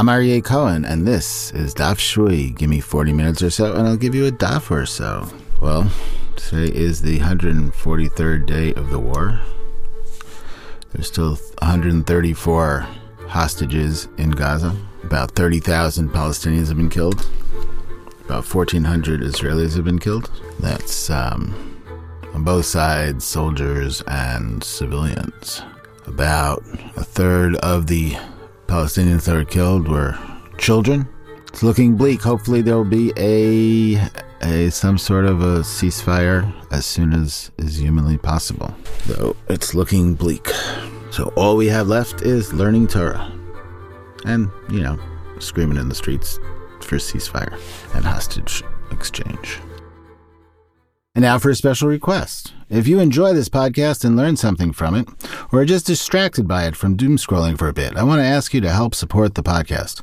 I'm 0.00 0.06
Aryeh 0.06 0.42
Cohen, 0.42 0.86
and 0.86 1.06
this 1.06 1.52
is 1.52 1.74
Daf 1.74 1.96
Shvui. 1.96 2.56
Give 2.56 2.70
me 2.70 2.80
40 2.80 3.12
minutes 3.12 3.42
or 3.42 3.50
so, 3.50 3.74
and 3.74 3.86
I'll 3.86 3.98
give 3.98 4.14
you 4.14 4.24
a 4.24 4.32
daf 4.32 4.70
or 4.70 4.86
so. 4.86 5.28
Well, 5.60 5.92
today 6.36 6.74
is 6.74 7.02
the 7.02 7.18
143rd 7.18 8.46
day 8.46 8.72
of 8.72 8.88
the 8.88 8.98
war. 8.98 9.38
There's 10.94 11.06
still 11.06 11.34
134 11.58 12.86
hostages 13.26 14.08
in 14.16 14.30
Gaza. 14.30 14.74
About 15.04 15.32
30,000 15.32 16.08
Palestinians 16.08 16.68
have 16.68 16.78
been 16.78 16.88
killed. 16.88 17.28
About 18.24 18.46
1,400 18.46 19.20
Israelis 19.20 19.76
have 19.76 19.84
been 19.84 19.98
killed. 19.98 20.30
That's 20.60 21.10
um, 21.10 21.78
on 22.32 22.42
both 22.42 22.64
sides, 22.64 23.26
soldiers 23.26 24.00
and 24.08 24.64
civilians. 24.64 25.60
About 26.06 26.64
a 26.96 27.04
third 27.04 27.56
of 27.56 27.86
the 27.86 28.16
Palestinians 28.70 29.24
that 29.24 29.34
were 29.34 29.44
killed 29.44 29.88
were 29.88 30.16
children. 30.56 31.08
It's 31.48 31.64
looking 31.64 31.96
bleak. 31.96 32.22
Hopefully, 32.22 32.62
there 32.62 32.76
will 32.76 32.84
be 32.84 33.12
a, 33.16 34.00
a 34.42 34.70
some 34.70 34.96
sort 34.96 35.24
of 35.24 35.42
a 35.42 35.58
ceasefire 35.62 36.54
as 36.70 36.86
soon 36.86 37.12
as 37.12 37.50
is 37.58 37.80
humanly 37.80 38.16
possible. 38.16 38.72
Though 39.08 39.34
it's 39.48 39.74
looking 39.74 40.14
bleak. 40.14 40.46
So 41.10 41.32
all 41.34 41.56
we 41.56 41.66
have 41.66 41.88
left 41.88 42.22
is 42.22 42.52
learning 42.52 42.86
Torah, 42.86 43.32
and 44.24 44.48
you 44.70 44.82
know, 44.82 45.00
screaming 45.40 45.76
in 45.76 45.88
the 45.88 45.94
streets 45.96 46.38
for 46.80 46.98
ceasefire 46.98 47.58
and 47.96 48.04
hostage 48.04 48.62
exchange. 48.92 49.58
And 51.12 51.22
now 51.22 51.40
for 51.40 51.50
a 51.50 51.56
special 51.56 51.88
request. 51.88 52.54
If 52.68 52.86
you 52.86 53.00
enjoy 53.00 53.32
this 53.32 53.48
podcast 53.48 54.04
and 54.04 54.16
learn 54.16 54.36
something 54.36 54.72
from 54.72 54.94
it, 54.94 55.08
or 55.50 55.60
are 55.60 55.64
just 55.64 55.84
distracted 55.86 56.46
by 56.46 56.66
it 56.66 56.76
from 56.76 56.94
doom 56.96 57.16
scrolling 57.16 57.58
for 57.58 57.66
a 57.66 57.72
bit, 57.72 57.96
I 57.96 58.04
want 58.04 58.20
to 58.20 58.24
ask 58.24 58.54
you 58.54 58.60
to 58.60 58.70
help 58.70 58.94
support 58.94 59.34
the 59.34 59.42
podcast. 59.42 60.02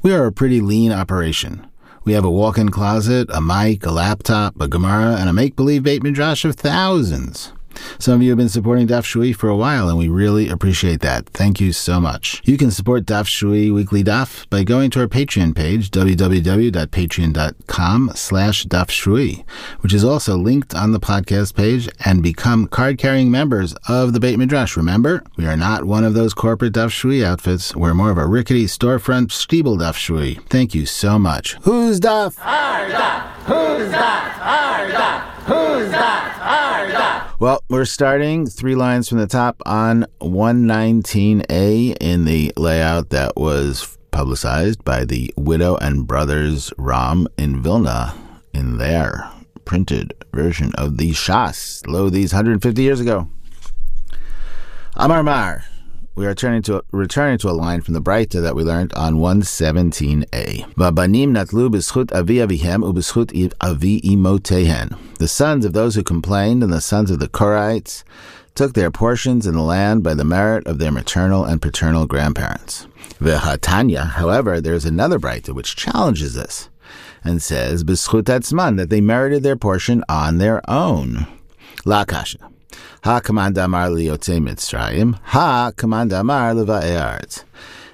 We 0.00 0.14
are 0.14 0.26
a 0.26 0.32
pretty 0.32 0.60
lean 0.60 0.92
operation. 0.92 1.66
We 2.04 2.12
have 2.12 2.24
a 2.24 2.30
walk 2.30 2.56
in 2.56 2.68
closet, 2.68 3.28
a 3.34 3.40
mic, 3.40 3.84
a 3.84 3.90
laptop, 3.90 4.60
a 4.60 4.68
Gemara, 4.68 5.16
and 5.16 5.28
a 5.28 5.32
make 5.32 5.56
believe 5.56 5.82
Beit 5.82 6.04
Midrash 6.04 6.44
of 6.44 6.54
thousands. 6.54 7.52
Some 7.98 8.14
of 8.14 8.22
you 8.22 8.30
have 8.30 8.38
been 8.38 8.48
supporting 8.48 8.86
Daf 8.86 9.04
Shvui 9.04 9.34
for 9.34 9.48
a 9.48 9.56
while, 9.56 9.88
and 9.88 9.98
we 9.98 10.08
really 10.08 10.48
appreciate 10.48 11.00
that. 11.00 11.28
Thank 11.30 11.60
you 11.60 11.72
so 11.72 12.00
much. 12.00 12.40
You 12.44 12.56
can 12.56 12.70
support 12.70 13.04
Daf 13.04 13.26
Shvui 13.26 13.72
Weekly 13.72 14.04
Daf 14.04 14.48
by 14.50 14.64
going 14.64 14.90
to 14.90 15.00
our 15.00 15.08
Patreon 15.08 15.54
page, 15.54 15.90
www.patreon.com 15.90 18.10
slash 18.14 18.66
Daf 18.66 18.88
Shvui, 18.88 19.44
which 19.80 19.92
is 19.92 20.04
also 20.04 20.36
linked 20.36 20.74
on 20.74 20.92
the 20.92 21.00
podcast 21.00 21.54
page, 21.54 21.88
and 22.04 22.22
become 22.22 22.66
card-carrying 22.66 23.30
members 23.30 23.74
of 23.88 24.12
the 24.12 24.20
Beit 24.20 24.38
Midrash. 24.38 24.76
Remember, 24.76 25.22
we 25.36 25.46
are 25.46 25.56
not 25.56 25.84
one 25.84 26.04
of 26.04 26.14
those 26.14 26.34
corporate 26.34 26.72
Daf 26.72 26.90
Shvui 26.90 27.24
outfits. 27.24 27.74
We're 27.74 27.94
more 27.94 28.10
of 28.10 28.18
a 28.18 28.26
rickety 28.26 28.66
storefront 28.66 29.28
Stiebel 29.28 29.78
Daf 29.78 29.94
Shvui. 29.94 30.40
Thank 30.48 30.74
you 30.74 30.86
so 30.86 31.18
much. 31.18 31.54
Who's 31.62 32.00
Daf? 32.00 32.38
Our 32.40 32.88
Daf! 32.88 33.22
Who's 33.44 33.92
Daf? 33.92 34.38
Our 34.40 34.88
Daf! 34.90 35.20
Who's 35.44 35.92
Daf? 35.92 36.40
Our 36.40 36.86
Daf! 36.88 37.33
Well, 37.40 37.64
we're 37.68 37.84
starting 37.84 38.46
three 38.46 38.76
lines 38.76 39.08
from 39.08 39.18
the 39.18 39.26
top 39.26 39.60
on 39.66 40.06
119A 40.20 41.96
in 42.00 42.24
the 42.26 42.52
layout 42.56 43.10
that 43.10 43.36
was 43.36 43.98
publicized 44.12 44.84
by 44.84 45.04
the 45.04 45.34
Widow 45.36 45.76
and 45.76 46.06
Brothers 46.06 46.70
Romm 46.78 47.26
in 47.36 47.60
Vilna 47.60 48.14
in 48.52 48.78
their 48.78 49.28
printed 49.64 50.14
version 50.32 50.70
of 50.76 50.96
the 50.96 51.10
Shas, 51.10 51.84
lo, 51.88 52.08
these 52.08 52.32
150 52.32 52.80
years 52.80 53.00
ago. 53.00 53.28
Amar 54.94 55.24
Mar. 55.24 55.64
We 56.16 56.26
are 56.26 56.34
turning 56.34 56.62
to 56.62 56.84
returning 56.92 57.38
to 57.38 57.50
a 57.50 57.58
line 57.58 57.80
from 57.80 57.94
the 57.94 58.00
Breita 58.00 58.40
that 58.40 58.54
we 58.54 58.62
learned 58.62 58.92
on 58.94 59.16
117a. 59.16 60.72
Vabanim 60.74 61.30
natlu 61.30 61.68
b'schut 61.68 62.12
avi 62.12 62.36
avihem 62.36 62.84
u'b'schut 62.84 63.52
avi 63.60 64.00
imotehen. 64.02 64.96
The 65.18 65.26
sons 65.26 65.64
of 65.64 65.72
those 65.72 65.96
who 65.96 66.04
complained 66.04 66.62
and 66.62 66.72
the 66.72 66.80
sons 66.80 67.10
of 67.10 67.18
the 67.18 67.26
Korites 67.26 68.04
took 68.54 68.74
their 68.74 68.92
portions 68.92 69.44
in 69.44 69.54
the 69.54 69.62
land 69.62 70.04
by 70.04 70.14
the 70.14 70.24
merit 70.24 70.68
of 70.68 70.78
their 70.78 70.92
maternal 70.92 71.44
and 71.44 71.60
paternal 71.60 72.06
grandparents. 72.06 72.86
V'hatanya, 73.20 74.10
however, 74.10 74.60
there 74.60 74.74
is 74.74 74.84
another 74.84 75.18
Breita 75.18 75.52
which 75.52 75.74
challenges 75.74 76.34
this 76.34 76.70
and 77.24 77.42
says 77.42 77.82
b'schut 77.82 78.22
atzman 78.22 78.76
that 78.76 78.88
they 78.88 79.00
merited 79.00 79.42
their 79.42 79.56
portion 79.56 80.04
on 80.08 80.38
their 80.38 80.62
own. 80.70 81.26
La 81.84 82.04
kasha. 82.04 82.53
Ha 83.02 83.20
kamanda 83.20 83.64
amar 83.64 83.88
liyotze 83.88 84.40
Mitzrayim. 84.40 85.18
Ha 85.24 85.72
kamanda 85.76 86.20
amar 86.20 86.54
leva'e'aretz. 86.54 87.44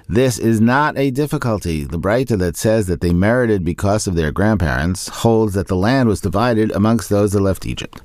This 0.09 0.39
is 0.39 0.61
not 0.61 0.99
a 0.99 1.13
difficulty. 1.13 1.85
The 1.85 1.99
Breita 1.99 2.37
that 2.39 2.57
says 2.57 2.89
that 2.89 3.01
they 3.01 3.13
merited 3.13 3.65
because 3.65 4.09
of 4.09 4.17
their 4.17 4.33
grandparents 4.33 5.07
holds 5.07 5.55
that 5.55 5.69
the 5.69 5.77
land 5.77 6.09
was 6.09 6.21
divided 6.21 6.73
amongst 6.73 7.11
those 7.11 7.31
that 7.31 7.41
left 7.41 7.65
Egypt. 7.65 8.01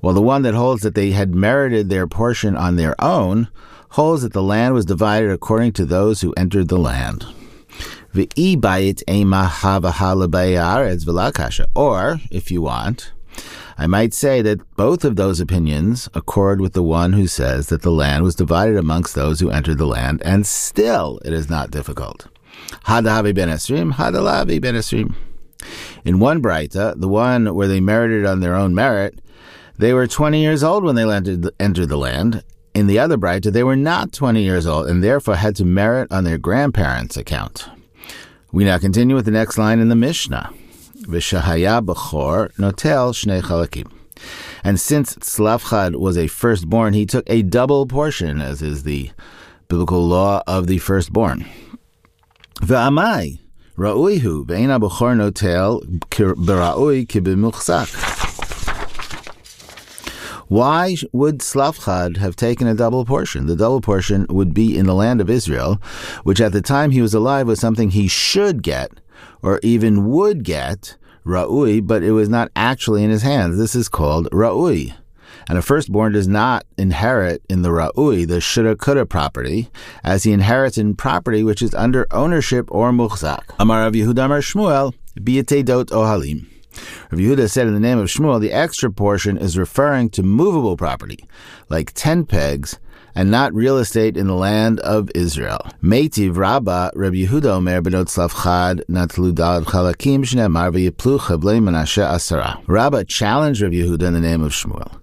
While 0.00 0.14
the 0.14 0.22
one 0.22 0.42
that 0.42 0.54
holds 0.54 0.82
that 0.82 0.94
they 0.94 1.10
had 1.10 1.34
merited 1.34 1.88
their 1.88 2.06
portion 2.06 2.56
on 2.56 2.76
their 2.76 2.94
own 3.02 3.48
holds 3.90 4.22
that 4.22 4.32
the 4.32 4.42
land 4.42 4.74
was 4.74 4.84
divided 4.84 5.30
according 5.32 5.72
to 5.72 5.84
those 5.84 6.20
who 6.20 6.32
entered 6.34 6.68
the 6.68 6.78
land. 6.78 7.26
Or, 11.74 12.20
if 12.30 12.50
you 12.50 12.62
want, 12.62 13.12
I 13.78 13.86
might 13.86 14.14
say 14.14 14.42
that 14.42 14.76
both 14.76 15.04
of 15.04 15.16
those 15.16 15.40
opinions 15.40 16.08
accord 16.14 16.60
with 16.60 16.72
the 16.72 16.82
one 16.82 17.12
who 17.12 17.26
says 17.26 17.68
that 17.68 17.82
the 17.82 17.90
land 17.90 18.24
was 18.24 18.34
divided 18.34 18.76
amongst 18.76 19.14
those 19.14 19.40
who 19.40 19.50
entered 19.50 19.78
the 19.78 19.86
land, 19.86 20.22
and 20.24 20.46
still 20.46 21.20
it 21.24 21.32
is 21.32 21.48
not 21.48 21.70
difficult. 21.70 22.28
Hadahavi 22.86 23.34
ben 23.34 23.48
Esrim, 23.48 23.92
Hadalavi 23.94 24.60
ben 24.60 24.74
Esrim. 24.74 25.14
In 26.04 26.18
one 26.18 26.42
Breita, 26.42 26.98
the 27.00 27.08
one 27.08 27.54
where 27.54 27.68
they 27.68 27.80
merited 27.80 28.26
on 28.26 28.40
their 28.40 28.54
own 28.54 28.74
merit, 28.74 29.20
they 29.78 29.94
were 29.94 30.06
20 30.06 30.40
years 30.40 30.62
old 30.62 30.84
when 30.84 30.96
they 30.96 31.10
entered 31.10 31.88
the, 31.88 31.96
land. 31.96 32.44
In 32.74 32.86
the 32.86 32.98
other 32.98 33.16
Breita, 33.16 33.52
they 33.52 33.64
were 33.64 33.76
not 33.76 34.12
20 34.12 34.42
years 34.42 34.66
old 34.66 34.88
and 34.88 35.02
therefore 35.02 35.36
had 35.36 35.56
to 35.56 35.64
merit 35.64 36.10
on 36.10 36.24
their 36.24 36.38
grandparents' 36.38 37.16
account. 37.16 37.68
We 38.50 38.64
now 38.64 38.78
continue 38.78 39.14
with 39.14 39.24
the 39.24 39.30
next 39.30 39.56
line 39.56 39.78
in 39.78 39.88
the 39.88 39.96
Mishnah. 39.96 40.52
V'shahaya 41.02 41.84
b'chor 41.84 42.52
notel 42.54 43.12
shnei 43.12 43.42
chalakim. 43.42 43.90
And 44.62 44.78
since 44.78 45.16
Tzlavchad 45.16 45.96
was 45.96 46.16
a 46.16 46.28
firstborn, 46.28 46.94
he 46.94 47.06
took 47.06 47.24
a 47.28 47.42
double 47.42 47.86
portion, 47.86 48.40
as 48.40 48.62
is 48.62 48.84
the 48.84 49.10
biblical 49.68 50.06
law 50.06 50.42
of 50.46 50.68
the 50.68 50.78
firstborn. 50.78 51.44
V'amai 52.60 53.40
ra'uihu 53.76 54.46
ve'ena 54.46 54.80
b'chor 54.80 55.16
notel 55.16 55.82
b'ra'ui 56.08 57.06
kibimuchzak. 57.06 58.10
Why 60.48 60.96
would 61.12 61.38
Tzlafchad 61.38 62.18
have 62.18 62.36
taken 62.36 62.66
a 62.66 62.74
double 62.74 63.06
portion? 63.06 63.46
The 63.46 63.56
double 63.56 63.80
portion 63.80 64.26
would 64.28 64.52
be 64.52 64.76
in 64.76 64.84
the 64.84 64.94
land 64.94 65.22
of 65.22 65.30
Israel, 65.30 65.80
which 66.24 66.42
at 66.42 66.52
the 66.52 66.60
time 66.60 66.90
he 66.90 67.00
was 67.00 67.14
alive 67.14 67.46
was 67.46 67.58
something 67.58 67.90
he 67.90 68.06
should 68.06 68.62
get, 68.62 68.92
or 69.42 69.60
even 69.62 70.08
would 70.08 70.44
get, 70.44 70.96
Ra'ui, 71.24 71.86
but 71.86 72.02
it 72.02 72.12
was 72.12 72.28
not 72.28 72.50
actually 72.56 73.04
in 73.04 73.10
his 73.10 73.22
hands. 73.22 73.58
This 73.58 73.74
is 73.74 73.88
called 73.88 74.28
Ra'ui. 74.30 74.94
And 75.48 75.58
a 75.58 75.62
firstborn 75.62 76.12
does 76.12 76.28
not 76.28 76.64
inherit 76.78 77.42
in 77.48 77.62
the 77.62 77.70
Ra'ui, 77.70 78.26
the 78.26 78.36
Shura 78.36 78.76
Kuda 78.76 79.08
property, 79.08 79.70
as 80.04 80.24
he 80.24 80.32
inherits 80.32 80.78
in 80.78 80.94
property 80.94 81.42
which 81.42 81.62
is 81.62 81.74
under 81.74 82.06
ownership 82.10 82.68
or 82.70 82.90
muhzak. 82.92 83.42
Amar 83.58 83.80
Rav 83.82 83.92
Yehuda 83.92 84.24
Amar 84.24 84.40
Shmuel, 84.40 84.94
Biyate 85.18 85.64
Dot 85.64 85.88
Ohalim. 85.88 86.46
Rav 87.10 87.20
Yehuda 87.20 87.50
said 87.50 87.66
in 87.66 87.74
the 87.74 87.80
name 87.80 87.98
of 87.98 88.08
Shmuel, 88.08 88.40
the 88.40 88.52
extra 88.52 88.90
portion 88.90 89.36
is 89.36 89.58
referring 89.58 90.10
to 90.10 90.22
movable 90.22 90.76
property, 90.76 91.24
like 91.68 91.92
tent 91.92 92.28
pegs, 92.28 92.78
and 93.14 93.30
not 93.30 93.54
real 93.54 93.78
estate 93.78 94.16
in 94.16 94.26
the 94.26 94.34
land 94.34 94.80
of 94.80 95.10
Israel. 95.14 95.66
Meitiv 95.82 96.36
Rabba 96.36 96.92
Rabbi 96.94 97.24
Yehuda 97.24 97.56
Omer 97.56 97.82
benot 97.82 98.06
Tzlafchad 98.06 98.84
natlu 98.86 99.34
dal 99.34 99.62
chalakim 99.62 100.20
shne'amar 100.20 100.72
v'yiplu 100.72 101.18
chablei 101.18 101.60
menashe 101.60 102.04
asara. 102.04 102.62
Rabba 102.66 103.04
challenged 103.04 103.62
Rabbi 103.62 103.76
Yehuda 103.76 104.02
in 104.02 104.14
the 104.14 104.20
name 104.20 104.42
of 104.42 104.52
Shmuel. 104.52 104.98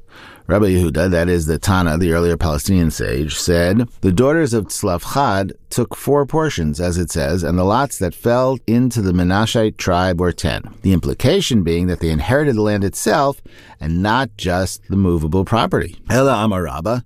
Rabbi 0.50 0.66
Yehuda, 0.66 1.12
that 1.12 1.30
is 1.30 1.45
the 1.45 1.60
Tana, 1.60 2.00
the 2.00 2.12
earlier 2.12 2.36
Palestinian 2.36 2.89
sage, 2.89 3.36
said, 3.36 3.88
The 4.01 4.12
daughters 4.12 4.51
of 4.51 4.66
Tzlavchad 4.66 5.51
took 5.69 5.95
four 5.95 6.25
portions, 6.25 6.81
as 6.81 6.98
it 6.98 7.12
says, 7.12 7.44
and 7.44 7.56
the 7.56 7.63
lots 7.63 8.00
that 8.00 8.16
fell 8.16 8.57
into 8.66 9.04
the 9.04 9.12
Menashite 9.12 9.78
tribe 9.78 10.19
were 10.19 10.31
ten. 10.31 10.63
The 10.81 10.92
implication 10.92 11.62
being 11.62 11.86
that 11.86 12.00
they 12.00 12.10
inherited 12.10 12.56
the 12.56 12.63
land 12.63 12.83
itself 12.83 13.44
and 13.80 14.01
not 14.01 14.36
just 14.38 14.81
the 14.89 14.95
movable 14.95 15.45
property. 15.45 16.01
Ela 16.10 16.33
Amarabba, 16.33 17.04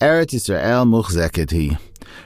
Eretz 0.00 0.34
Yisrael 0.34 0.86
muchzeketi. 0.86 1.78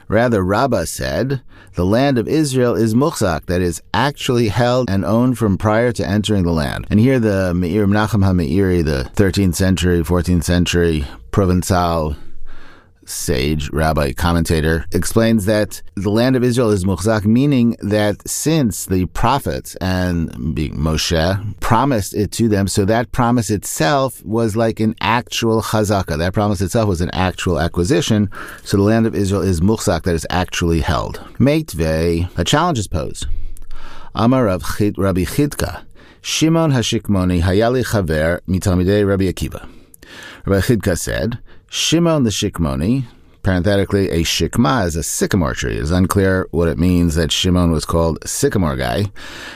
Rather, 0.09 0.43
Rabbah 0.43 0.87
said, 0.87 1.43
the 1.75 1.85
land 1.85 2.19
of 2.19 2.26
Israel 2.26 2.75
is 2.75 2.94
muchzak, 2.94 3.47
that 3.47 3.61
is 3.61 3.82
actually 3.94 4.49
held 4.49 4.91
and 4.91 5.05
owned 5.05 5.38
from 5.38 5.59
prior 5.59 5.93
to 5.93 6.06
entering 6.06 6.44
the 6.44 6.50
land. 6.53 6.87
And 6.91 6.99
here 6.99 7.20
the 7.20 7.55
Meir 7.55 7.87
Menachem 7.87 8.25
HaMeiri, 8.25 8.85
the 8.85 9.11
13th 9.15 9.55
century, 9.55 10.00
14th 10.00 10.44
century 10.44 11.06
Provençal 11.31 12.17
sage, 13.08 13.70
rabbi, 13.70 14.12
commentator, 14.12 14.84
explains 14.93 15.46
that 15.46 15.82
the 15.94 16.10
land 16.10 16.37
of 16.37 16.44
Israel 16.44 16.70
is 16.70 16.84
muhzak, 16.84 17.25
meaning 17.25 17.76
that 17.81 18.28
since 18.28 18.87
the 18.87 19.06
prophets 19.06 19.75
and 19.76 20.31
Moshe 20.32 21.60
promised 21.60 22.14
it 22.14 22.31
to 22.32 22.49
them, 22.49 22.69
so 22.69 22.84
that 22.84 23.12
promise 23.12 23.50
itself 23.50 24.25
was 24.25 24.56
like 24.56 24.81
an 24.81 24.94
actual 25.00 25.62
chazaka. 25.62 26.19
That 26.19 26.34
promise 26.34 26.60
itself 26.60 26.88
was 26.88 27.00
an 27.00 27.10
actual 27.10 27.58
acquisition. 27.58 28.31
So 28.64 28.76
the 28.76 28.82
land 28.82 29.06
of 29.06 29.14
Israel 29.14 29.43
is 29.43 29.61
muhzak, 29.61 30.02
that 30.02 30.14
is 30.14 30.26
actually 30.31 30.81
held. 30.81 31.20
Meitvei, 31.38 32.28
a 32.38 32.44
challenge 32.44 32.78
is 32.78 32.88
posed. 32.88 33.26
Amar 34.14 34.58
Chid, 34.58 34.99
Rabbi 34.99 35.22
Chidka, 35.22 35.84
Shimon 36.20 36.72
Hashikmoni 36.72 37.43
Hayali 37.43 37.84
Chaver 37.84 38.40
Mitalmidei 38.49 39.06
Rabbi 39.06 39.25
Akiva. 39.25 39.77
Rabbi 40.48 40.62
Chidka 40.62 40.98
said, 40.98 41.39
Shimon 41.69 42.24
the 42.24 42.30
Shikmoni, 42.30 43.06
parenthetically, 43.44 44.10
a 44.10 44.24
shikma 44.24 44.86
is 44.86 44.95
a 44.95 45.04
sycamore 45.04 45.54
tree. 45.54 45.75
It 45.75 45.83
is 45.83 45.92
unclear 45.92 46.48
what 46.51 46.69
it 46.69 46.77
means 46.77 47.15
that 47.15 47.31
Shimon 47.31 47.71
was 47.71 47.86
called 47.86 48.19
sycamore 48.25 48.75
guy 48.77 49.06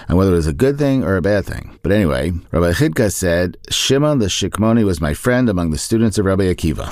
and 0.08 0.18
whether 0.18 0.34
it 0.34 0.36
was 0.36 0.48
a 0.48 0.54
good 0.54 0.78
thing 0.78 1.04
or 1.04 1.16
a 1.16 1.22
bad 1.22 1.46
thing. 1.46 1.80
But 1.84 1.92
anyway, 1.92 2.34
Rabbi 2.52 2.72
Chidka 2.72 3.12
said, 3.12 3.58
Shimon 3.70 4.20
the 4.20 4.26
Shikmoni 4.28 4.84
was 4.84 5.00
my 5.00 5.14
friend 5.14 5.50
among 5.50 5.72
the 5.72 5.78
students 5.78 6.18
of 6.18 6.26
Rabbi 6.26 6.54
Akiva. 6.54 6.90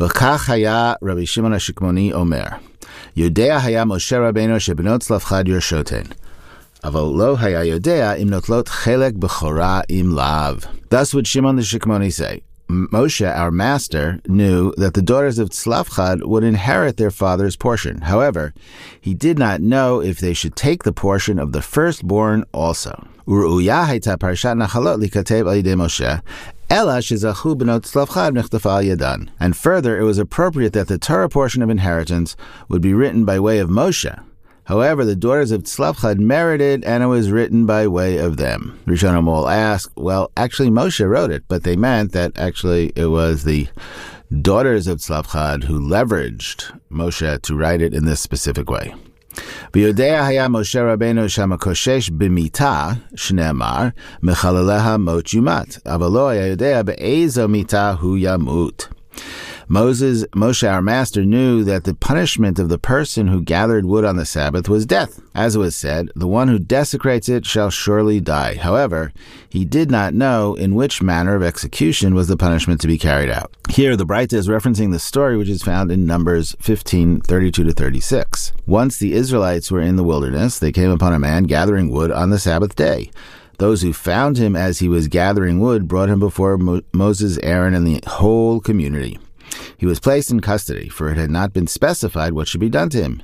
וכך 0.00 0.50
היה 0.50 0.92
רבי 1.02 1.26
שמעון 1.26 1.52
השקמוני 1.52 2.12
אומר, 2.12 2.44
יודע 3.16 3.58
היה 3.62 3.84
משה 3.84 4.18
רבנו 4.18 4.60
שבנות 4.60 5.00
צלפחד 5.00 5.48
ירשותן. 5.48 6.02
אבל 6.84 7.00
לא 7.00 7.36
היה 7.40 7.64
יודע 7.64 8.12
אם 8.12 8.30
נוטלות 8.30 8.68
חלק 8.68 9.14
בכורה 9.14 9.80
עם 9.88 10.16
לאו. 10.16 10.54
Thus 10.93 11.11
would 11.15 11.25
Shimon 11.25 11.55
the 11.55 11.63
Shikmoni 11.63 12.13
say, 12.13 12.43
Moshe, 12.69 13.27
our 13.27 13.49
master, 13.49 14.19
knew 14.27 14.75
that 14.77 14.93
the 14.93 15.01
daughters 15.01 15.39
of 15.39 15.49
Tzlafchad 15.49 16.23
would 16.23 16.43
inherit 16.43 16.97
their 16.97 17.09
father's 17.09 17.55
portion. 17.55 18.01
However, 18.01 18.53
he 19.01 19.15
did 19.15 19.39
not 19.39 19.59
know 19.59 20.01
if 20.01 20.19
they 20.19 20.35
should 20.35 20.55
take 20.55 20.83
the 20.83 20.93
portion 20.93 21.39
of 21.39 21.51
the 21.51 21.63
firstborn 21.63 22.45
also. 22.53 23.07
And 29.39 29.57
further, 29.57 29.99
it 29.99 30.03
was 30.03 30.19
appropriate 30.19 30.73
that 30.73 30.89
the 30.89 30.99
Torah 30.99 31.27
portion 31.27 31.63
of 31.63 31.71
inheritance 31.71 32.35
would 32.69 32.83
be 32.83 32.93
written 32.93 33.25
by 33.25 33.39
way 33.39 33.57
of 33.57 33.67
Moshe. 33.67 34.15
However, 34.64 35.02
the 35.04 35.16
daughters 35.16 35.50
of 35.50 35.62
Tzlafchad 35.62 36.18
merited, 36.18 36.84
and 36.84 37.02
it 37.02 37.06
was 37.06 37.30
written 37.30 37.64
by 37.64 37.86
way 37.86 38.18
of 38.18 38.36
them. 38.36 38.78
Rishon 38.86 39.24
will 39.24 39.48
ask, 39.48 39.90
well, 39.96 40.30
actually 40.36 40.68
Moshe 40.68 41.08
wrote 41.08 41.30
it, 41.30 41.44
but 41.48 41.62
they 41.62 41.74
meant 41.74 42.12
that 42.12 42.38
actually 42.38 42.92
it 42.94 43.06
was 43.06 43.44
the 43.44 43.68
daughters 44.42 44.86
of 44.86 44.98
Tzlafchad 44.98 45.64
who 45.64 45.80
leveraged 45.80 46.78
Moshe 46.90 47.40
to 47.40 47.56
write 47.56 47.80
it 47.80 47.94
in 47.94 48.04
this 48.04 48.20
specific 48.20 48.68
way. 48.68 48.94
ויודע 49.74 50.26
היה 50.26 50.48
משה 50.48 50.92
רבנו 50.92 51.28
שהמקושש 51.28 52.10
במיתה, 52.10 52.90
שנאמר, 53.14 53.88
מחלליה 54.22 54.96
מות 54.96 55.34
יומת, 55.34 55.78
אבל 55.86 56.10
לא 56.12 56.28
היה 56.28 56.46
יודע 56.46 56.82
באיזו 56.82 57.48
מיתה 57.48 57.94
הוא 58.00 58.16
ימות. 58.20 58.88
Moses, 59.67 60.25
Moshe, 60.35 60.69
our 60.69 60.81
master, 60.81 61.23
knew 61.23 61.63
that 61.63 61.83
the 61.83 61.93
punishment 61.93 62.59
of 62.59 62.69
the 62.69 62.77
person 62.77 63.27
who 63.27 63.41
gathered 63.41 63.85
wood 63.85 64.05
on 64.05 64.17
the 64.17 64.25
Sabbath 64.25 64.67
was 64.67 64.85
death. 64.85 65.21
As 65.33 65.55
it 65.55 65.59
was 65.59 65.75
said, 65.75 66.09
the 66.15 66.27
one 66.27 66.47
who 66.47 66.59
desecrates 66.59 67.29
it 67.29 67.45
shall 67.45 67.69
surely 67.69 68.19
die. 68.19 68.55
However, 68.55 69.13
he 69.49 69.65
did 69.65 69.89
not 69.89 70.13
know 70.13 70.55
in 70.55 70.75
which 70.75 71.01
manner 71.01 71.35
of 71.35 71.43
execution 71.43 72.13
was 72.13 72.27
the 72.27 72.37
punishment 72.37 72.81
to 72.81 72.87
be 72.87 72.97
carried 72.97 73.29
out. 73.29 73.55
Here, 73.69 73.95
the 73.95 74.05
Braita 74.05 74.33
is 74.33 74.47
referencing 74.47 74.91
the 74.91 74.99
story 74.99 75.37
which 75.37 75.49
is 75.49 75.63
found 75.63 75.91
in 75.91 76.05
Numbers 76.05 76.55
15, 76.59 77.21
32 77.21 77.63
to 77.63 77.71
36. 77.71 78.53
Once 78.65 78.97
the 78.97 79.13
Israelites 79.13 79.71
were 79.71 79.81
in 79.81 79.95
the 79.95 80.03
wilderness, 80.03 80.59
they 80.59 80.71
came 80.71 80.91
upon 80.91 81.13
a 81.13 81.19
man 81.19 81.43
gathering 81.43 81.89
wood 81.89 82.11
on 82.11 82.29
the 82.29 82.39
Sabbath 82.39 82.75
day. 82.75 83.11
Those 83.59 83.81
who 83.81 83.93
found 83.93 84.37
him 84.37 84.55
as 84.55 84.79
he 84.79 84.89
was 84.89 85.07
gathering 85.07 85.59
wood 85.59 85.87
brought 85.87 86.09
him 86.09 86.19
before 86.19 86.57
Mo- 86.57 86.81
Moses, 86.91 87.37
Aaron, 87.43 87.73
and 87.73 87.85
the 87.85 88.01
whole 88.07 88.59
community. 88.59 89.19
He 89.77 89.85
was 89.85 89.99
placed 89.99 90.31
in 90.31 90.39
custody, 90.39 90.89
for 90.89 91.09
it 91.09 91.17
had 91.17 91.31
not 91.31 91.53
been 91.53 91.67
specified 91.67 92.33
what 92.33 92.47
should 92.47 92.61
be 92.61 92.69
done 92.69 92.89
to 92.89 93.01
him. 93.01 93.23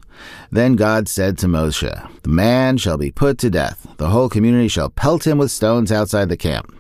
Then 0.51 0.75
God 0.75 1.07
said 1.07 1.37
to 1.39 1.47
Moshe, 1.47 2.21
The 2.23 2.29
man 2.29 2.77
shall 2.77 2.97
be 2.97 3.11
put 3.11 3.37
to 3.39 3.49
death. 3.49 3.87
The 3.97 4.09
whole 4.09 4.29
community 4.29 4.67
shall 4.67 4.89
pelt 4.89 5.25
him 5.25 5.37
with 5.37 5.51
stones 5.51 5.91
outside 5.91 6.29
the 6.29 6.37
camp. 6.37 6.75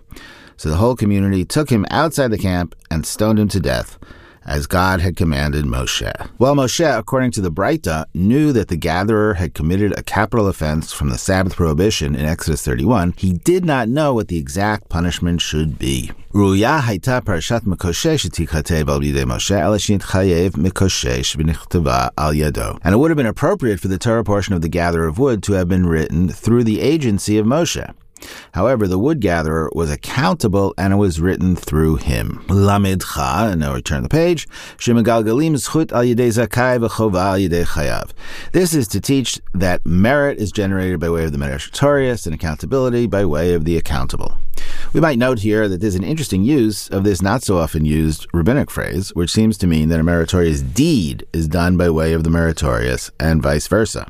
So 0.57 0.69
the 0.69 0.77
whole 0.77 0.95
community 0.95 1.45
took 1.45 1.69
him 1.69 1.85
outside 1.89 2.31
the 2.31 2.37
camp 2.37 2.75
and 2.91 3.05
stoned 3.05 3.39
him 3.39 3.47
to 3.49 3.59
death 3.59 3.97
as 4.46 4.66
God 4.66 5.00
had 5.00 5.16
commanded 5.16 5.64
Moshe. 5.64 6.12
Well, 6.38 6.54
Moshe, 6.54 6.98
according 6.98 7.30
to 7.32 7.40
the 7.40 7.50
Braita, 7.50 8.04
knew 8.14 8.52
that 8.52 8.68
the 8.68 8.76
gatherer 8.76 9.34
had 9.34 9.54
committed 9.54 9.98
a 9.98 10.02
capital 10.02 10.48
offense 10.48 10.92
from 10.92 11.08
the 11.10 11.18
Sabbath 11.18 11.56
prohibition 11.56 12.14
in 12.14 12.26
Exodus 12.26 12.62
31. 12.62 13.14
He 13.16 13.32
did 13.32 13.64
not 13.64 13.88
know 13.88 14.12
what 14.14 14.28
the 14.28 14.38
exact 14.38 14.88
punishment 14.88 15.40
should 15.40 15.78
be. 15.78 16.10
ראויה 16.34 16.80
הייתה 16.86 17.20
פרשת 17.20 17.62
מקושש 17.66 18.22
שתיכתב 18.22 18.90
על 18.90 19.02
ידי 19.02 19.24
משה, 19.26 19.66
אלא 19.66 19.78
שהתחייב 19.78 20.52
מקושש 20.58 21.36
ונכתבה 21.38 22.06
על 22.16 22.34
ידו. 22.34 22.78
And 22.82 22.94
it 22.94 22.98
would 22.98 23.10
have 23.10 23.16
been 23.16 23.26
appropriate 23.26 23.80
for 23.80 23.88
the 23.88 23.98
Torah 23.98 24.24
portion 24.24 24.54
of 24.54 24.60
the 24.60 24.68
gatherer 24.68 25.06
of 25.06 25.18
wood 25.18 25.42
to 25.44 25.52
have 25.52 25.68
been 25.68 25.86
written 25.86 26.28
through 26.28 26.64
the 26.64 26.80
agency 26.80 27.38
of 27.38 27.46
Moshe. 27.46 27.88
However, 28.53 28.87
the 28.87 28.99
wood 28.99 29.19
gatherer 29.19 29.69
was 29.73 29.91
accountable 29.91 30.73
and 30.77 30.93
it 30.93 30.97
was 30.97 31.21
written 31.21 31.55
through 31.55 31.97
him. 31.97 32.43
Lamidcha, 32.47 33.51
and 33.51 33.61
now 33.61 33.73
we 33.75 33.81
turn 33.81 34.03
the 34.03 34.09
page. 34.09 34.47
Zchut 34.77 35.91
al. 37.79 38.03
This 38.51 38.73
is 38.73 38.87
to 38.87 39.01
teach 39.01 39.39
that 39.53 39.85
merit 39.85 40.37
is 40.37 40.51
generated 40.51 40.99
by 40.99 41.09
way 41.09 41.25
of 41.25 41.31
the 41.31 41.37
meritorious 41.37 42.25
and 42.25 42.35
accountability 42.35 43.07
by 43.07 43.25
way 43.25 43.53
of 43.53 43.65
the 43.65 43.77
accountable. 43.77 44.37
We 44.93 44.99
might 44.99 45.19
note 45.19 45.39
here 45.39 45.67
that 45.67 45.81
there's 45.81 45.95
an 45.95 46.03
interesting 46.03 46.43
use 46.43 46.89
of 46.89 47.03
this 47.03 47.21
not 47.21 47.43
so 47.43 47.57
often 47.57 47.85
used 47.85 48.27
rabbinic 48.33 48.71
phrase, 48.71 49.13
which 49.15 49.29
seems 49.29 49.57
to 49.59 49.67
mean 49.67 49.89
that 49.89 49.99
a 49.99 50.03
meritorious 50.03 50.61
deed 50.61 51.25
is 51.31 51.47
done 51.47 51.77
by 51.77 51.89
way 51.89 52.13
of 52.13 52.23
the 52.23 52.29
meritorious 52.29 53.11
and 53.19 53.41
vice 53.41 53.67
versa. 53.67 54.07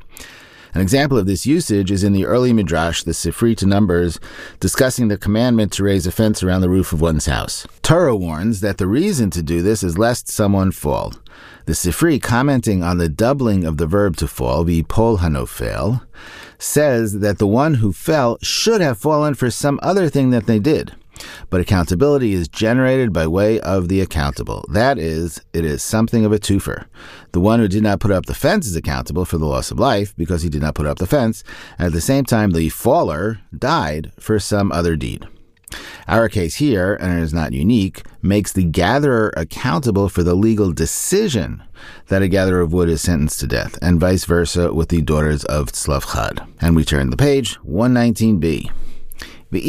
An 0.73 0.81
example 0.81 1.17
of 1.17 1.25
this 1.25 1.45
usage 1.45 1.89
is 1.89 2.03
in 2.03 2.13
the 2.13 2.25
early 2.25 2.53
Midrash, 2.53 3.03
the 3.03 3.11
Sifri 3.11 3.57
to 3.57 3.65
Numbers, 3.65 4.19
discussing 4.59 5.07
the 5.07 5.17
commandment 5.17 5.71
to 5.73 5.83
raise 5.83 6.05
a 6.05 6.11
fence 6.11 6.43
around 6.43 6.61
the 6.61 6.69
roof 6.69 6.93
of 6.93 7.01
one's 7.01 7.25
house. 7.25 7.65
Torah 7.81 8.15
warns 8.15 8.61
that 8.61 8.77
the 8.77 8.87
reason 8.87 9.29
to 9.31 9.41
do 9.41 9.61
this 9.61 9.81
is 9.81 9.97
lest 9.97 10.27
someone 10.27 10.71
fall. 10.71 11.13
The 11.65 11.73
Sifri, 11.73 12.21
commenting 12.21 12.83
on 12.83 12.97
the 12.97 13.09
doubling 13.09 13.65
of 13.65 13.77
the 13.77 13.87
verb 13.87 14.15
to 14.17 14.27
fall, 14.27 14.65
pol 14.87 15.17
hanofel, 15.17 16.05
says 16.59 17.19
that 17.19 17.39
the 17.39 17.47
one 17.47 17.75
who 17.75 17.91
fell 17.91 18.37
should 18.41 18.81
have 18.81 18.97
fallen 18.97 19.33
for 19.33 19.49
some 19.49 19.79
other 19.81 20.09
thing 20.09 20.29
that 20.31 20.45
they 20.45 20.59
did. 20.59 20.93
But 21.49 21.61
accountability 21.61 22.33
is 22.33 22.47
generated 22.47 23.13
by 23.13 23.27
way 23.27 23.59
of 23.59 23.87
the 23.87 24.01
accountable. 24.01 24.65
That 24.71 24.97
is, 24.97 25.41
it 25.53 25.65
is 25.65 25.83
something 25.83 26.25
of 26.25 26.31
a 26.31 26.39
twofer. 26.39 26.85
The 27.31 27.39
one 27.39 27.59
who 27.59 27.67
did 27.67 27.83
not 27.83 27.99
put 27.99 28.11
up 28.11 28.25
the 28.25 28.33
fence 28.33 28.67
is 28.67 28.75
accountable 28.75 29.25
for 29.25 29.37
the 29.37 29.45
loss 29.45 29.71
of 29.71 29.79
life 29.79 30.15
because 30.15 30.41
he 30.41 30.49
did 30.49 30.61
not 30.61 30.75
put 30.75 30.85
up 30.85 30.97
the 30.97 31.07
fence. 31.07 31.43
At 31.77 31.91
the 31.91 32.01
same 32.01 32.25
time, 32.25 32.51
the 32.51 32.69
faller 32.69 33.39
died 33.57 34.11
for 34.19 34.39
some 34.39 34.71
other 34.71 34.95
deed. 34.95 35.27
Our 36.07 36.29
case 36.29 36.55
here, 36.55 36.95
and 36.95 37.19
it 37.19 37.21
is 37.21 37.33
not 37.33 37.53
unique, 37.53 38.03
makes 38.21 38.51
the 38.51 38.63
gatherer 38.63 39.31
accountable 39.37 40.09
for 40.09 40.23
the 40.23 40.33
legal 40.33 40.71
decision 40.71 41.61
that 42.07 42.23
a 42.23 42.27
gatherer 42.27 42.61
of 42.61 42.73
wood 42.73 42.89
is 42.89 43.01
sentenced 43.01 43.39
to 43.41 43.47
death, 43.47 43.77
and 43.81 43.99
vice 43.99 44.25
versa 44.25 44.73
with 44.73 44.89
the 44.89 45.01
daughters 45.01 45.45
of 45.45 45.67
Tzlafchad. 45.67 46.47
And 46.59 46.75
we 46.75 46.83
turn 46.83 47.11
the 47.11 47.17
page, 47.17 47.59
119b. 47.59 48.71
The 49.51 49.61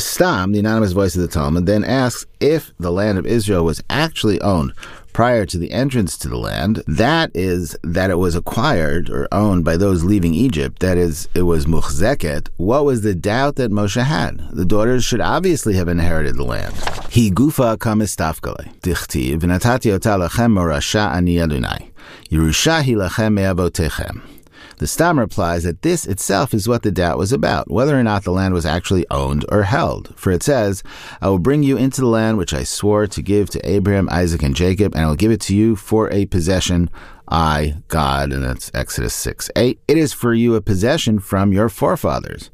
Stam, 0.00 0.52
the 0.52 0.58
anonymous 0.58 0.92
voice 0.92 1.14
of 1.14 1.22
the 1.22 1.28
Talmud, 1.28 1.66
then 1.66 1.84
asks 1.84 2.26
if 2.40 2.72
the 2.80 2.90
land 2.90 3.16
of 3.16 3.24
Israel 3.24 3.64
was 3.64 3.80
actually 3.88 4.40
owned 4.40 4.72
prior 5.12 5.46
to 5.46 5.58
the 5.58 5.70
entrance 5.70 6.18
to 6.18 6.28
the 6.28 6.36
land. 6.36 6.82
That 6.88 7.30
is, 7.34 7.76
that 7.84 8.10
it 8.10 8.16
was 8.16 8.34
acquired 8.34 9.08
or 9.08 9.28
owned 9.30 9.64
by 9.64 9.76
those 9.76 10.02
leaving 10.02 10.34
Egypt. 10.34 10.80
That 10.80 10.98
is, 10.98 11.28
it 11.34 11.42
was 11.42 11.66
muchzeket. 11.66 12.48
What 12.56 12.84
was 12.84 13.02
the 13.02 13.14
doubt 13.14 13.54
that 13.56 13.70
Moshe 13.70 14.02
had? 14.02 14.46
The 14.50 14.64
daughters 14.64 15.04
should 15.04 15.20
obviously 15.20 15.74
have 15.76 15.88
inherited 15.88 16.34
the 16.36 16.44
land. 16.44 16.74
He 17.10 17.30
gufa 17.30 17.78
kamistafkale. 17.78 18.74
Dichtiv, 18.80 19.38
v'natati 19.38 19.92
ota 19.94 20.18
lachem 20.18 20.52
morasha 20.52 21.14
ani 21.14 21.40
Adonai. 21.40 21.92
Yerusha 22.28 22.82
hi 22.82 22.92
lachem. 22.92 24.35
The 24.78 24.86
Stam 24.86 25.18
replies 25.18 25.64
that 25.64 25.80
this 25.80 26.06
itself 26.06 26.52
is 26.52 26.68
what 26.68 26.82
the 26.82 26.90
doubt 26.90 27.16
was 27.16 27.32
about, 27.32 27.70
whether 27.70 27.98
or 27.98 28.02
not 28.02 28.24
the 28.24 28.30
land 28.30 28.52
was 28.52 28.66
actually 28.66 29.06
owned 29.10 29.44
or 29.48 29.62
held. 29.62 30.12
For 30.16 30.30
it 30.30 30.42
says, 30.42 30.82
I 31.22 31.28
will 31.28 31.38
bring 31.38 31.62
you 31.62 31.78
into 31.78 32.02
the 32.02 32.06
land 32.06 32.36
which 32.36 32.52
I 32.52 32.62
swore 32.62 33.06
to 33.06 33.22
give 33.22 33.48
to 33.50 33.68
Abraham, 33.68 34.08
Isaac, 34.10 34.42
and 34.42 34.54
Jacob, 34.54 34.94
and 34.94 35.04
I 35.04 35.06
will 35.08 35.16
give 35.16 35.30
it 35.30 35.40
to 35.42 35.56
you 35.56 35.76
for 35.76 36.10
a 36.12 36.26
possession. 36.26 36.90
I, 37.28 37.76
God, 37.88 38.32
and 38.32 38.44
that's 38.44 38.70
Exodus 38.74 39.14
6 39.14 39.50
8. 39.56 39.80
It 39.88 39.96
is 39.96 40.12
for 40.12 40.34
you 40.34 40.54
a 40.54 40.60
possession 40.60 41.20
from 41.20 41.52
your 41.52 41.68
forefathers. 41.68 42.50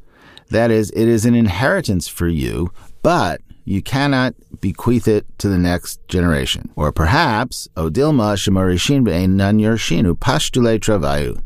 That 0.51 0.71
is, 0.71 0.91
it 0.91 1.09
is 1.09 1.25
an 1.25 1.35
inheritance 1.35 2.07
for 2.07 2.29
you, 2.29 2.73
but 3.03 3.41
you 3.65 3.83
cannot 3.83 4.35
bequeath 4.61 5.09
it 5.09 5.27
to 5.39 5.49
the 5.49 5.59
next 5.59 6.07
generation. 6.09 6.71
Or 6.77 6.93
perhaps, 6.93 7.69
Odilma 7.77 8.37
Shemarishin 8.37 9.05
Be'enan 9.05 9.61
Yershinu 9.61 10.15
Pashtule 10.15 10.79
Travayu. 10.79 11.43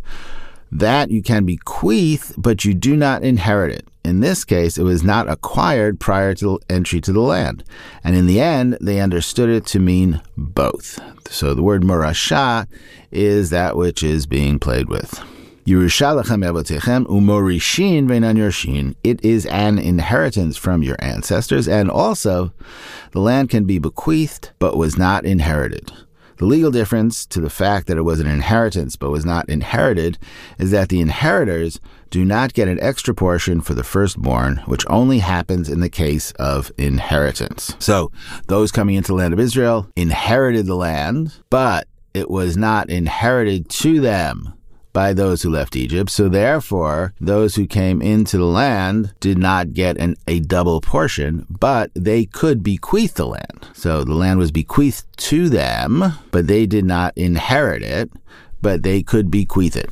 That 0.76 1.10
you 1.10 1.22
can 1.22 1.46
bequeath, 1.46 2.34
but 2.36 2.66
you 2.66 2.74
do 2.74 2.96
not 2.96 3.24
inherit 3.24 3.72
it. 3.72 3.88
In 4.04 4.20
this 4.20 4.44
case, 4.44 4.76
it 4.76 4.82
was 4.82 5.02
not 5.02 5.26
acquired 5.26 5.98
prior 5.98 6.34
to 6.34 6.60
entry 6.68 7.00
to 7.00 7.14
the 7.14 7.20
land. 7.20 7.64
And 8.04 8.14
in 8.14 8.26
the 8.26 8.40
end, 8.40 8.76
they 8.78 9.00
understood 9.00 9.48
it 9.48 9.64
to 9.68 9.80
mean 9.80 10.20
both. 10.36 11.00
So 11.30 11.54
the 11.54 11.62
word 11.62 11.82
morasha 11.82 12.66
is 13.10 13.48
that 13.48 13.78
which 13.78 14.02
is 14.02 14.26
being 14.26 14.58
played 14.58 14.90
with. 14.90 15.18
It 19.02 19.24
is 19.24 19.46
an 19.46 19.78
inheritance 19.78 20.58
from 20.58 20.82
your 20.82 20.96
ancestors, 20.98 21.66
and 21.66 21.90
also 21.90 22.52
the 23.12 23.20
land 23.20 23.48
can 23.48 23.64
be 23.64 23.78
bequeathed 23.78 24.50
but 24.58 24.76
was 24.76 24.98
not 24.98 25.24
inherited. 25.24 25.90
The 26.38 26.46
legal 26.46 26.70
difference 26.70 27.24
to 27.26 27.40
the 27.40 27.50
fact 27.50 27.86
that 27.86 27.96
it 27.96 28.02
was 28.02 28.20
an 28.20 28.26
inheritance 28.26 28.96
but 28.96 29.10
was 29.10 29.24
not 29.24 29.48
inherited 29.48 30.18
is 30.58 30.70
that 30.70 30.90
the 30.90 31.00
inheritors 31.00 31.80
do 32.10 32.24
not 32.24 32.52
get 32.52 32.68
an 32.68 32.78
extra 32.80 33.14
portion 33.14 33.60
for 33.60 33.74
the 33.74 33.82
firstborn, 33.84 34.58
which 34.66 34.84
only 34.88 35.20
happens 35.20 35.68
in 35.68 35.80
the 35.80 35.88
case 35.88 36.32
of 36.32 36.70
inheritance. 36.76 37.74
So, 37.78 38.12
those 38.48 38.70
coming 38.70 38.96
into 38.96 39.08
the 39.08 39.14
land 39.14 39.32
of 39.32 39.40
Israel 39.40 39.88
inherited 39.96 40.66
the 40.66 40.76
land, 40.76 41.34
but 41.48 41.88
it 42.12 42.30
was 42.30 42.56
not 42.56 42.90
inherited 42.90 43.68
to 43.70 44.00
them 44.00 44.54
by 44.96 45.12
those 45.12 45.42
who 45.42 45.50
left 45.50 45.76
Egypt. 45.76 46.08
So 46.08 46.26
therefore, 46.26 47.12
those 47.20 47.54
who 47.54 47.66
came 47.66 48.00
into 48.00 48.38
the 48.38 48.46
land 48.46 49.12
did 49.20 49.36
not 49.36 49.74
get 49.74 49.98
an, 49.98 50.16
a 50.26 50.40
double 50.40 50.80
portion, 50.80 51.44
but 51.50 51.90
they 51.92 52.24
could 52.24 52.62
bequeath 52.62 53.12
the 53.12 53.26
land. 53.26 53.68
So 53.74 54.04
the 54.04 54.14
land 54.14 54.38
was 54.38 54.50
bequeathed 54.50 55.04
to 55.28 55.50
them, 55.50 56.14
but 56.30 56.46
they 56.46 56.64
did 56.64 56.86
not 56.86 57.12
inherit 57.14 57.82
it, 57.82 58.10
but 58.62 58.84
they 58.84 59.02
could 59.02 59.30
bequeath 59.30 59.76
it. 59.76 59.90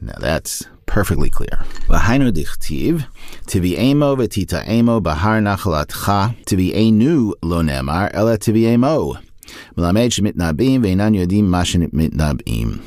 Now 0.00 0.16
that's 0.18 0.64
perfectly 0.86 1.28
clear. 1.28 1.62
V'hainu 1.90 2.32
dichtiv, 2.32 3.06
tivi'emo 3.44 4.16
v'tita'emo 4.16 5.02
bahar 5.02 5.40
nachalatcha, 5.42 6.34
tivi'enu 6.46 7.34
lo 7.42 7.60
nemar, 7.60 8.10
ela 8.14 8.38
yodim 11.18 11.48
mashin 11.52 11.86
mitnabim. 11.92 12.80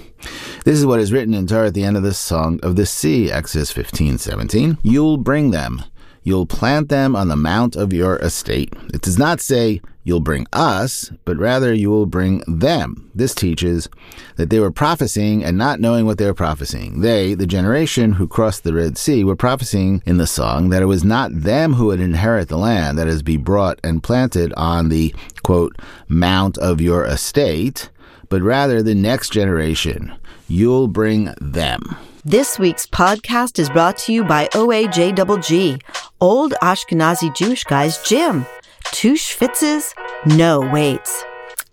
This 0.64 0.78
is 0.78 0.86
what 0.86 1.00
is 1.00 1.12
written 1.14 1.34
in 1.34 1.48
Torah 1.48 1.68
at 1.68 1.74
the 1.74 1.84
end 1.84 1.98
of 1.98 2.04
the 2.04 2.14
Song 2.14 2.60
of 2.64 2.76
the 2.76 2.86
Sea, 2.86 3.32
Exodus 3.32 3.72
15, 3.72 4.18
17. 4.18 4.78
You'll 4.84 5.18
bring 5.18 5.52
them. 5.52 5.84
You'll 6.24 6.48
plant 6.48 6.90
them 6.90 7.16
on 7.16 7.28
the 7.28 7.36
mount 7.36 7.76
of 7.76 7.94
your 7.94 8.16
estate. 8.18 8.74
It 8.92 9.02
does 9.02 9.20
not 9.20 9.40
say 9.40 9.80
you'll 10.04 10.22
bring 10.22 10.48
us, 10.52 11.12
but 11.24 11.38
rather 11.38 11.72
you 11.72 11.92
will 11.92 12.08
bring 12.08 12.42
them. 12.48 13.12
This 13.14 13.36
teaches 13.36 13.88
that 14.36 14.50
they 14.50 14.60
were 14.60 14.72
prophesying 14.72 15.44
and 15.44 15.56
not 15.56 15.80
knowing 15.80 16.08
what 16.08 16.18
they 16.18 16.26
were 16.26 16.34
prophesying. 16.34 17.02
They, 17.02 17.36
the 17.36 17.46
generation 17.46 18.14
who 18.14 18.28
crossed 18.28 18.64
the 18.64 18.74
Red 18.74 18.98
Sea, 18.98 19.24
were 19.24 19.36
prophesying 19.36 20.02
in 20.04 20.18
the 20.18 20.26
song 20.26 20.70
that 20.70 20.82
it 20.82 20.88
was 20.88 21.04
not 21.04 21.30
them 21.32 21.74
who 21.74 21.88
would 21.88 22.00
inherit 22.00 22.48
the 22.48 22.58
land 22.58 22.98
that 22.98 23.08
is 23.08 23.22
be 23.22 23.38
brought 23.38 23.80
and 23.84 24.02
planted 24.02 24.52
on 24.58 24.90
the 24.90 25.14
quote 25.44 25.76
mount 26.08 26.58
of 26.58 26.82
your 26.82 27.06
estate, 27.06 27.92
but 28.30 28.42
rather 28.42 28.82
the 28.82 28.96
next 28.96 29.32
generation. 29.32 30.14
You'll 30.48 30.88
bring 30.88 31.34
them. 31.40 31.82
This 32.24 32.58
week's 32.58 32.88
podcast 32.88 33.60
is 33.60 33.70
brought 33.70 33.98
to 34.00 34.14
you 34.14 34.24
by 34.24 34.48
OAJGG, 34.48 35.82
Old 36.20 36.54
Ashkenazi 36.62 37.36
Jewish 37.36 37.64
Guys 37.64 38.02
Gym. 38.04 38.46
Two 38.86 39.14
schwitzes, 39.14 39.94
no 40.26 40.60
weights. 40.60 41.24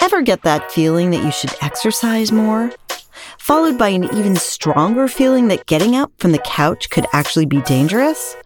Ever 0.00 0.21
get 0.21 0.42
that 0.42 0.71
feeling 0.71 1.11
that 1.11 1.25
you 1.25 1.30
should 1.30 1.54
exercise 1.62 2.32
more? 2.32 2.73
Followed 3.38 3.78
by 3.78 3.88
an 3.88 4.04
even 4.14 4.37
stronger 4.37 5.09
feeling 5.09 5.49
that 5.49 5.66
getting 5.66 5.97
up 5.97 6.12
from 6.18 6.32
the 6.32 6.38
couch 6.38 6.90
could 6.90 7.06
actually 7.12 7.47
be 7.47 7.61
dangerous? 7.62 8.37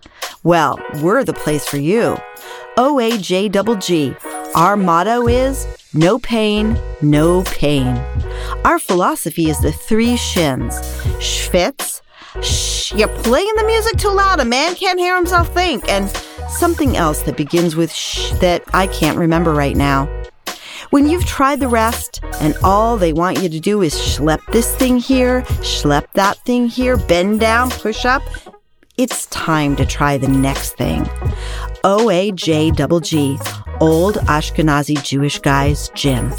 Well, 0.42 0.78
we're 1.02 1.24
the 1.24 1.32
place 1.32 1.66
for 1.66 1.78
you. 1.78 2.16
OAJGG. 2.76 4.16
Our 4.56 4.74
motto 4.74 5.28
is 5.28 5.66
no 5.92 6.18
pain, 6.18 6.78
no 7.02 7.42
pain. 7.42 7.88
Our 8.64 8.78
philosophy 8.78 9.50
is 9.50 9.60
the 9.60 9.70
three 9.70 10.16
shins. 10.16 10.74
Schwitz, 11.20 12.00
shh, 12.42 12.94
you're 12.94 13.08
playing 13.22 13.52
the 13.56 13.64
music 13.64 13.98
too 13.98 14.08
loud. 14.08 14.40
A 14.40 14.46
man 14.46 14.74
can't 14.74 14.98
hear 14.98 15.14
himself 15.14 15.52
think. 15.52 15.86
And 15.90 16.08
something 16.48 16.96
else 16.96 17.20
that 17.24 17.36
begins 17.36 17.76
with 17.76 17.92
shh 17.92 18.30
that 18.40 18.64
I 18.72 18.86
can't 18.86 19.18
remember 19.18 19.52
right 19.52 19.76
now. 19.76 20.06
When 20.88 21.06
you've 21.06 21.26
tried 21.26 21.60
the 21.60 21.68
rest 21.68 22.20
and 22.40 22.56
all 22.64 22.96
they 22.96 23.12
want 23.12 23.42
you 23.42 23.50
to 23.50 23.60
do 23.60 23.82
is 23.82 23.94
schlep 23.94 24.40
this 24.52 24.74
thing 24.76 24.96
here, 24.96 25.42
schlep 25.60 26.06
that 26.14 26.38
thing 26.46 26.68
here, 26.68 26.96
bend 26.96 27.40
down, 27.40 27.68
push 27.72 28.06
up, 28.06 28.22
it's 28.96 29.26
time 29.26 29.76
to 29.76 29.84
try 29.84 30.16
the 30.16 30.28
next 30.28 30.78
thing. 30.78 31.06
OAJGG, 31.86 33.80
Old 33.80 34.16
Ashkenazi 34.16 35.00
Jewish 35.04 35.38
Guys 35.38 35.88
Gym. 35.94 36.34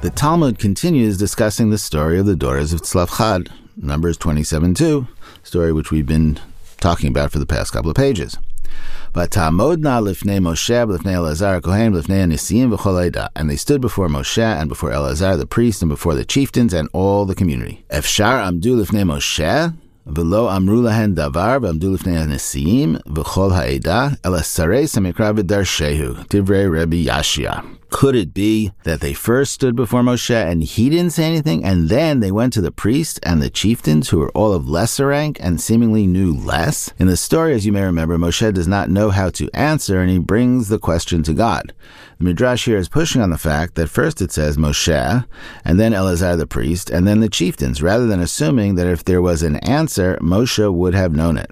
The 0.00 0.10
Talmud 0.10 0.58
continues 0.58 1.16
discussing 1.16 1.70
the 1.70 1.78
story 1.78 2.18
of 2.18 2.26
the 2.26 2.34
daughters 2.34 2.72
of 2.72 2.82
Tzlafchad, 2.82 3.52
Numbers 3.76 4.16
27 4.16 4.74
2, 4.74 5.06
story 5.44 5.72
which 5.72 5.92
we've 5.92 6.08
been 6.08 6.40
talking 6.78 7.08
about 7.08 7.30
for 7.30 7.38
the 7.38 7.46
past 7.46 7.72
couple 7.72 7.88
of 7.88 7.94
pages. 7.94 8.36
And 9.14 9.30
they 9.30 9.36
stood 13.56 13.80
before 13.80 14.08
Moshe 14.08 14.42
and 14.42 14.68
before 14.68 14.90
Elazar 14.90 15.38
the 15.38 15.46
priest 15.46 15.82
and 15.82 15.88
before 15.88 16.16
the 16.16 16.24
chieftains 16.24 16.74
and 16.74 16.88
all 16.92 17.26
the 17.26 17.36
community. 17.36 17.84
Efshar 17.90 18.42
amdu 18.42 18.84
lifnei 18.84 19.04
Moshe 19.04 19.72
ולא 20.15 20.55
אמרו 20.57 20.81
להן 20.81 21.15
דבר 21.15 21.57
ועמדו 21.61 21.93
לפני 21.93 22.17
הנשיאים 22.17 22.95
וכל 23.15 23.49
העדה, 23.53 24.07
אלא 24.25 24.41
שרי 24.41 24.87
סמיקרא 24.87 25.31
ודרשהו, 25.35 26.13
דברי 26.33 26.81
רבי 26.81 27.05
ישיה. 27.07 27.53
Could 27.91 28.15
it 28.15 28.33
be 28.33 28.71
that 28.83 28.99
they 28.99 29.13
first 29.13 29.53
stood 29.53 29.75
before 29.75 30.03
Moshe 30.03 30.35
and 30.51 30.63
he 30.63 30.89
didn't 30.89 31.13
say 31.13 31.23
anything, 31.23 31.63
and 31.63 31.87
then 31.87 32.19
they 32.19 32.31
went 32.31 32.51
to 32.53 32.61
the 32.61 32.71
priests 32.71 33.19
and 33.23 33.41
the 33.41 33.49
chieftains 33.49 34.09
who 34.09 34.17
were 34.19 34.31
all 34.31 34.51
of 34.51 34.67
lesser 34.67 35.07
rank 35.07 35.37
and 35.39 35.61
seemingly 35.61 36.05
knew 36.05 36.33
less? 36.33 36.91
In 36.99 37.07
the 37.07 37.15
story, 37.15 37.53
as 37.53 37.65
you 37.65 37.71
may 37.71 37.83
remember, 37.83 38.17
Moshe 38.17 38.53
does 38.53 38.67
not 38.67 38.89
know 38.89 39.11
how 39.11 39.29
to 39.29 39.49
answer 39.53 40.01
and 40.01 40.09
he 40.11 40.19
brings 40.19 40.67
the 40.67 40.79
question 40.79 41.23
to 41.23 41.33
God. 41.33 41.71
The 42.20 42.26
Midrash 42.26 42.66
here 42.66 42.76
is 42.76 42.90
pushing 42.90 43.22
on 43.22 43.30
the 43.30 43.38
fact 43.38 43.76
that 43.76 43.88
first 43.88 44.20
it 44.20 44.30
says 44.30 44.58
Moshe, 44.58 45.26
and 45.64 45.80
then 45.80 45.94
Eleazar 45.94 46.36
the 46.36 46.46
priest, 46.46 46.90
and 46.90 47.06
then 47.06 47.20
the 47.20 47.30
chieftains, 47.30 47.80
rather 47.80 48.06
than 48.06 48.20
assuming 48.20 48.74
that 48.74 48.86
if 48.86 49.04
there 49.04 49.22
was 49.22 49.42
an 49.42 49.56
answer, 49.56 50.18
Moshe 50.20 50.70
would 50.70 50.92
have 50.92 51.14
known 51.14 51.38
it. 51.38 51.50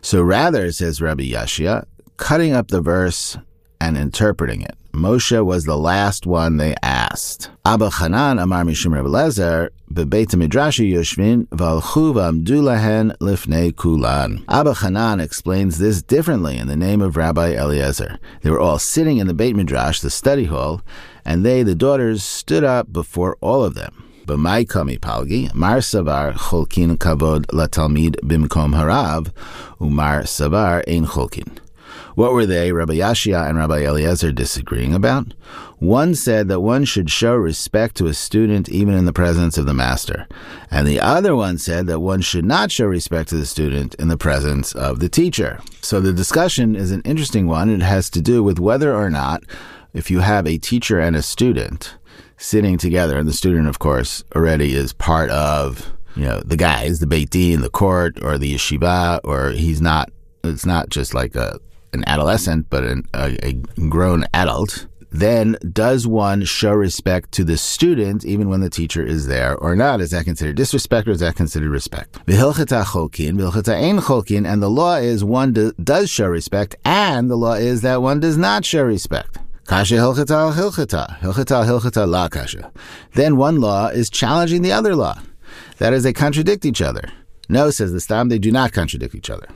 So 0.00 0.20
rather, 0.20 0.72
says 0.72 1.00
Rabbi 1.00 1.30
Yashia, 1.30 1.84
cutting 2.16 2.52
up 2.52 2.66
the 2.66 2.80
verse 2.80 3.38
and 3.80 3.96
interpreting 3.96 4.62
it. 4.62 4.74
Moshe 4.92 5.44
was 5.44 5.66
the 5.66 5.78
last 5.78 6.26
one 6.26 6.56
they 6.56 6.74
asked. 6.82 7.50
Abba 7.64 7.90
Chanan 7.90 8.42
Amar 8.42 8.64
Mishum 8.64 8.92
Rebbe 8.92 9.08
Lezer 9.08 9.68
bebeit 9.92 10.34
midrashi 10.34 10.90
yoshvin 10.90 11.46
v'alchu 11.48 12.62
lahen 12.62 13.14
lifnei 13.18 13.76
kulan. 13.76 14.42
Abba 14.48 14.72
Chanan 14.72 15.22
explains 15.22 15.78
this 15.78 16.02
differently 16.02 16.56
in 16.56 16.66
the 16.66 16.76
name 16.76 17.02
of 17.02 17.16
Rabbi 17.16 17.54
Eliezer. 17.54 18.18
They 18.40 18.50
were 18.50 18.60
all 18.60 18.78
sitting 18.78 19.18
in 19.18 19.26
the 19.26 19.34
Beit 19.34 19.54
Midrash, 19.54 20.00
the 20.00 20.08
study 20.08 20.44
hall, 20.44 20.80
and 21.24 21.44
they, 21.44 21.62
the 21.62 21.74
daughters, 21.74 22.24
stood 22.24 22.64
up 22.64 22.90
before 22.92 23.36
all 23.40 23.62
of 23.62 23.74
them. 23.74 24.04
B'mai 24.24 24.66
kami 24.66 24.96
palgi, 24.96 25.52
mar 25.54 25.78
savar 25.78 26.32
cholkin 26.34 26.96
kavod 26.96 27.46
latalmid 27.46 28.16
bimkom 28.22 28.74
harav, 28.74 29.30
umar 29.80 30.22
savar 30.22 30.82
ein 30.88 31.04
cholkin. 31.04 31.58
What 32.14 32.32
were 32.32 32.46
they, 32.46 32.72
Rabbi 32.72 32.94
Yashia 32.94 33.48
and 33.48 33.56
Rabbi 33.56 33.84
Eliezer, 33.84 34.32
disagreeing 34.32 34.94
about? 34.94 35.32
One 35.78 36.14
said 36.14 36.48
that 36.48 36.60
one 36.60 36.84
should 36.84 37.10
show 37.10 37.34
respect 37.34 37.96
to 37.96 38.06
a 38.06 38.14
student 38.14 38.68
even 38.68 38.94
in 38.94 39.06
the 39.06 39.12
presence 39.12 39.56
of 39.56 39.66
the 39.66 39.74
master, 39.74 40.28
and 40.70 40.86
the 40.86 41.00
other 41.00 41.34
one 41.34 41.58
said 41.58 41.86
that 41.86 42.00
one 42.00 42.20
should 42.20 42.44
not 42.44 42.70
show 42.70 42.86
respect 42.86 43.30
to 43.30 43.36
the 43.36 43.46
student 43.46 43.94
in 43.96 44.08
the 44.08 44.18
presence 44.18 44.72
of 44.74 45.00
the 45.00 45.08
teacher. 45.08 45.60
So 45.80 46.00
the 46.00 46.12
discussion 46.12 46.76
is 46.76 46.92
an 46.92 47.02
interesting 47.02 47.46
one. 47.46 47.70
It 47.70 47.82
has 47.82 48.10
to 48.10 48.20
do 48.20 48.42
with 48.42 48.60
whether 48.60 48.94
or 48.94 49.10
not, 49.10 49.42
if 49.94 50.10
you 50.10 50.20
have 50.20 50.46
a 50.46 50.58
teacher 50.58 51.00
and 51.00 51.16
a 51.16 51.22
student 51.22 51.96
sitting 52.36 52.76
together, 52.76 53.18
and 53.18 53.28
the 53.28 53.32
student, 53.32 53.68
of 53.68 53.78
course, 53.78 54.22
already 54.36 54.74
is 54.74 54.92
part 54.92 55.30
of 55.30 55.92
you 56.14 56.24
know 56.24 56.40
the 56.44 56.56
guys, 56.56 57.00
the 57.00 57.06
Beit 57.06 57.30
Din, 57.30 57.62
the 57.62 57.70
court, 57.70 58.22
or 58.22 58.36
the 58.36 58.54
yeshiva, 58.54 59.20
or 59.24 59.50
he's 59.50 59.80
not. 59.80 60.10
It's 60.44 60.66
not 60.66 60.90
just 60.90 61.14
like 61.14 61.34
a 61.34 61.58
an 61.92 62.04
adolescent, 62.06 62.66
but 62.70 62.84
an, 62.84 63.08
a, 63.14 63.36
a 63.42 63.52
grown 63.88 64.24
adult, 64.32 64.86
then 65.12 65.56
does 65.72 66.06
one 66.06 66.44
show 66.44 66.72
respect 66.72 67.32
to 67.32 67.44
the 67.44 67.58
student 67.58 68.24
even 68.24 68.48
when 68.48 68.60
the 68.60 68.70
teacher 68.70 69.04
is 69.04 69.26
there 69.26 69.56
or 69.56 69.76
not? 69.76 70.00
Is 70.00 70.12
that 70.12 70.24
considered 70.24 70.56
disrespect 70.56 71.06
or 71.06 71.10
is 71.10 71.20
that 71.20 71.36
considered 71.36 71.70
respect? 71.70 72.18
cholkin, 72.26 74.48
And 74.50 74.62
the 74.62 74.70
law 74.70 74.96
is 74.96 75.22
one 75.22 75.52
do, 75.52 75.72
does 75.82 76.08
show 76.08 76.28
respect 76.28 76.76
and 76.84 77.30
the 77.30 77.36
law 77.36 77.54
is 77.54 77.82
that 77.82 78.00
one 78.00 78.20
does 78.20 78.38
not 78.38 78.64
show 78.64 78.84
respect. 78.84 79.38
Kasha 79.66 79.96
hilchata 79.96 80.54
hilchata. 80.54 81.18
Hilchata 81.18 81.66
hilchata 81.66 82.08
la 82.08 82.28
kasha. 82.28 82.72
Then 83.12 83.36
one 83.36 83.60
law 83.60 83.88
is 83.88 84.08
challenging 84.08 84.62
the 84.62 84.72
other 84.72 84.96
law. 84.96 85.20
That 85.78 85.92
is, 85.92 86.04
they 86.04 86.12
contradict 86.12 86.64
each 86.64 86.80
other. 86.80 87.12
No, 87.48 87.70
says 87.70 87.92
the 87.92 88.00
Stam, 88.00 88.28
they 88.28 88.38
do 88.38 88.50
not 88.50 88.72
contradict 88.72 89.14
each 89.14 89.28
other. 89.28 89.46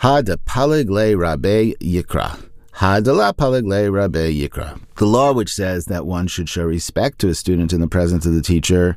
Ha 0.00 0.22
de 0.22 0.38
palig 0.38 0.88
rabbe 0.88 1.74
yikra. 1.78 2.42
Ha 2.72 3.00
de 3.00 3.12
la 3.12 3.32
palig 3.32 3.92
rabbe 3.92 4.32
yikra. 4.32 4.80
The 4.96 5.04
law 5.04 5.34
which 5.34 5.52
says 5.52 5.84
that 5.86 6.06
one 6.06 6.26
should 6.26 6.48
show 6.48 6.64
respect 6.64 7.18
to 7.18 7.28
a 7.28 7.34
student 7.34 7.74
in 7.74 7.82
the 7.82 7.86
presence 7.86 8.24
of 8.24 8.32
the 8.32 8.40
teacher 8.40 8.96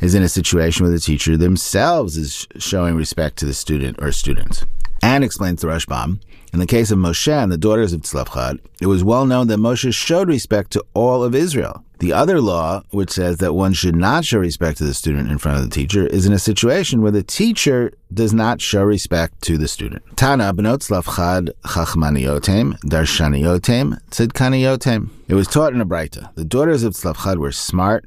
is 0.00 0.14
in 0.14 0.22
a 0.22 0.30
situation 0.30 0.86
where 0.86 0.94
the 0.94 0.98
teacher 0.98 1.36
themselves 1.36 2.16
is 2.16 2.48
showing 2.56 2.94
respect 2.94 3.36
to 3.40 3.44
the 3.44 3.52
student 3.52 4.02
or 4.02 4.12
students. 4.12 4.64
And 5.02 5.24
explains 5.24 5.60
the 5.60 5.68
Rashbam, 5.68 6.20
in 6.54 6.58
the 6.58 6.66
case 6.66 6.90
of 6.90 6.98
Moshe 6.98 7.30
and 7.30 7.52
the 7.52 7.58
daughters 7.58 7.92
of 7.92 8.00
Tzlafchad, 8.00 8.60
it 8.80 8.86
was 8.86 9.04
well 9.04 9.26
known 9.26 9.48
that 9.48 9.58
Moshe 9.58 9.92
showed 9.92 10.28
respect 10.28 10.70
to 10.70 10.82
all 10.94 11.22
of 11.22 11.34
Israel. 11.34 11.84
The 12.00 12.14
other 12.14 12.40
law, 12.40 12.82
which 12.90 13.10
says 13.10 13.36
that 13.38 13.52
one 13.52 13.74
should 13.74 13.94
not 13.94 14.24
show 14.24 14.38
respect 14.38 14.78
to 14.78 14.84
the 14.84 14.94
student 14.94 15.30
in 15.30 15.36
front 15.36 15.58
of 15.58 15.64
the 15.64 15.74
teacher, 15.74 16.06
is 16.06 16.24
in 16.24 16.32
a 16.32 16.38
situation 16.38 17.02
where 17.02 17.10
the 17.10 17.22
teacher 17.22 17.92
does 18.12 18.32
not 18.32 18.62
show 18.62 18.82
respect 18.82 19.42
to 19.42 19.58
the 19.58 19.68
student. 19.68 20.02
Tana 20.16 20.54
benot 20.54 20.78
Tzlafchad 20.78 21.50
chachmaniotem, 21.64 22.78
darshaniotem, 22.80 24.00
tzidkaniotem. 24.10 25.10
It 25.28 25.34
was 25.34 25.46
taught 25.46 25.74
in 25.74 25.82
a 25.82 25.86
Braita. 25.86 26.34
The 26.36 26.44
daughters 26.46 26.84
of 26.84 26.94
Tzlafchad 26.94 27.36
were 27.36 27.52
smart, 27.52 28.06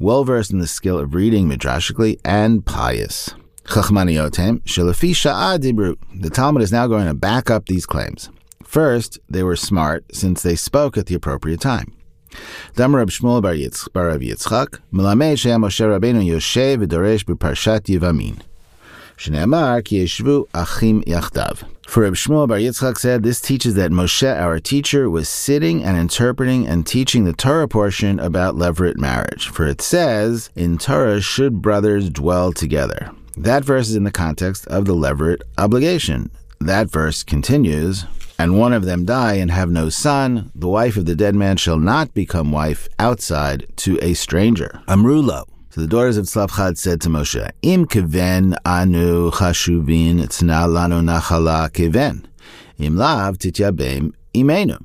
well 0.00 0.24
versed 0.24 0.50
in 0.50 0.58
the 0.58 0.66
skill 0.66 0.98
of 0.98 1.14
reading 1.14 1.48
midrashically, 1.48 2.18
and 2.24 2.66
pious. 2.66 3.36
Chachmaniotem, 3.66 4.62
Shalafi 4.62 5.10
Sha'ah 5.10 5.58
Dibru. 5.58 5.96
The 6.12 6.30
Talmud 6.30 6.62
is 6.62 6.72
now 6.72 6.88
going 6.88 7.06
to 7.06 7.14
back 7.14 7.50
up 7.50 7.66
these 7.66 7.86
claims. 7.86 8.30
First, 8.64 9.20
they 9.28 9.44
were 9.44 9.54
smart 9.54 10.06
since 10.12 10.42
they 10.42 10.56
spoke 10.56 10.98
at 10.98 11.06
the 11.06 11.14
appropriate 11.14 11.60
time. 11.60 11.94
Shem 12.76 12.92
Moshe 15.62 15.84
Rabbeinu 15.86 16.24
Yoshev 16.24 16.84
v'doresh 16.84 17.24
b'parshat 17.24 17.82
Yivamin. 17.82 18.40
Shneamar 19.16 19.84
ki 19.84 20.04
yeshvu 20.04 20.46
achim 20.54 21.02
yachdav. 21.02 21.64
For 21.88 22.02
Reb 22.02 22.14
Shmuel 22.14 22.46
Bar 22.46 22.58
Yitzchak 22.58 22.98
said, 22.98 23.22
this 23.22 23.40
teaches 23.40 23.74
that 23.74 23.90
Moshe, 23.90 24.28
our 24.38 24.60
teacher, 24.60 25.08
was 25.08 25.28
sitting 25.28 25.82
and 25.82 25.96
interpreting 25.96 26.68
and 26.68 26.86
teaching 26.86 27.24
the 27.24 27.32
Torah 27.32 27.66
portion 27.66 28.20
about 28.20 28.56
levirate 28.56 28.98
marriage. 28.98 29.48
For 29.48 29.66
it 29.66 29.80
says, 29.80 30.50
in 30.54 30.76
Torah 30.76 31.22
should 31.22 31.62
brothers 31.62 32.10
dwell 32.10 32.52
together. 32.52 33.10
That 33.36 33.64
verse 33.64 33.88
is 33.88 33.96
in 33.96 34.04
the 34.04 34.10
context 34.10 34.66
of 34.66 34.84
the 34.84 34.94
levirate 34.94 35.42
obligation. 35.56 36.30
That 36.60 36.90
verse 36.90 37.22
continues, 37.22 38.04
and 38.38 38.58
one 38.58 38.72
of 38.72 38.84
them 38.84 39.04
die 39.04 39.34
and 39.34 39.50
have 39.50 39.70
no 39.70 39.88
son, 39.88 40.50
the 40.54 40.68
wife 40.68 40.96
of 40.96 41.06
the 41.06 41.16
dead 41.16 41.34
man 41.34 41.56
shall 41.56 41.78
not 41.78 42.14
become 42.14 42.52
wife 42.52 42.88
outside 42.98 43.66
to 43.76 43.98
a 44.00 44.14
stranger. 44.14 44.80
Amrulo. 44.86 45.44
So 45.70 45.80
the 45.82 45.88
daughters 45.88 46.16
of 46.16 46.26
Tzlafchad 46.26 46.78
said 46.78 47.00
to 47.02 47.08
Moshe, 47.08 47.50
Im 47.62 47.86
keven 47.86 48.56
anu 48.64 49.30
chashuvin 49.32 50.20
tzna 50.20 50.66
lanu 50.66 51.02
nachala 51.02 51.72
keven. 51.72 52.26
Im 52.78 52.96
lav 52.96 53.38
tityabem 53.38 54.12
imenu. 54.34 54.82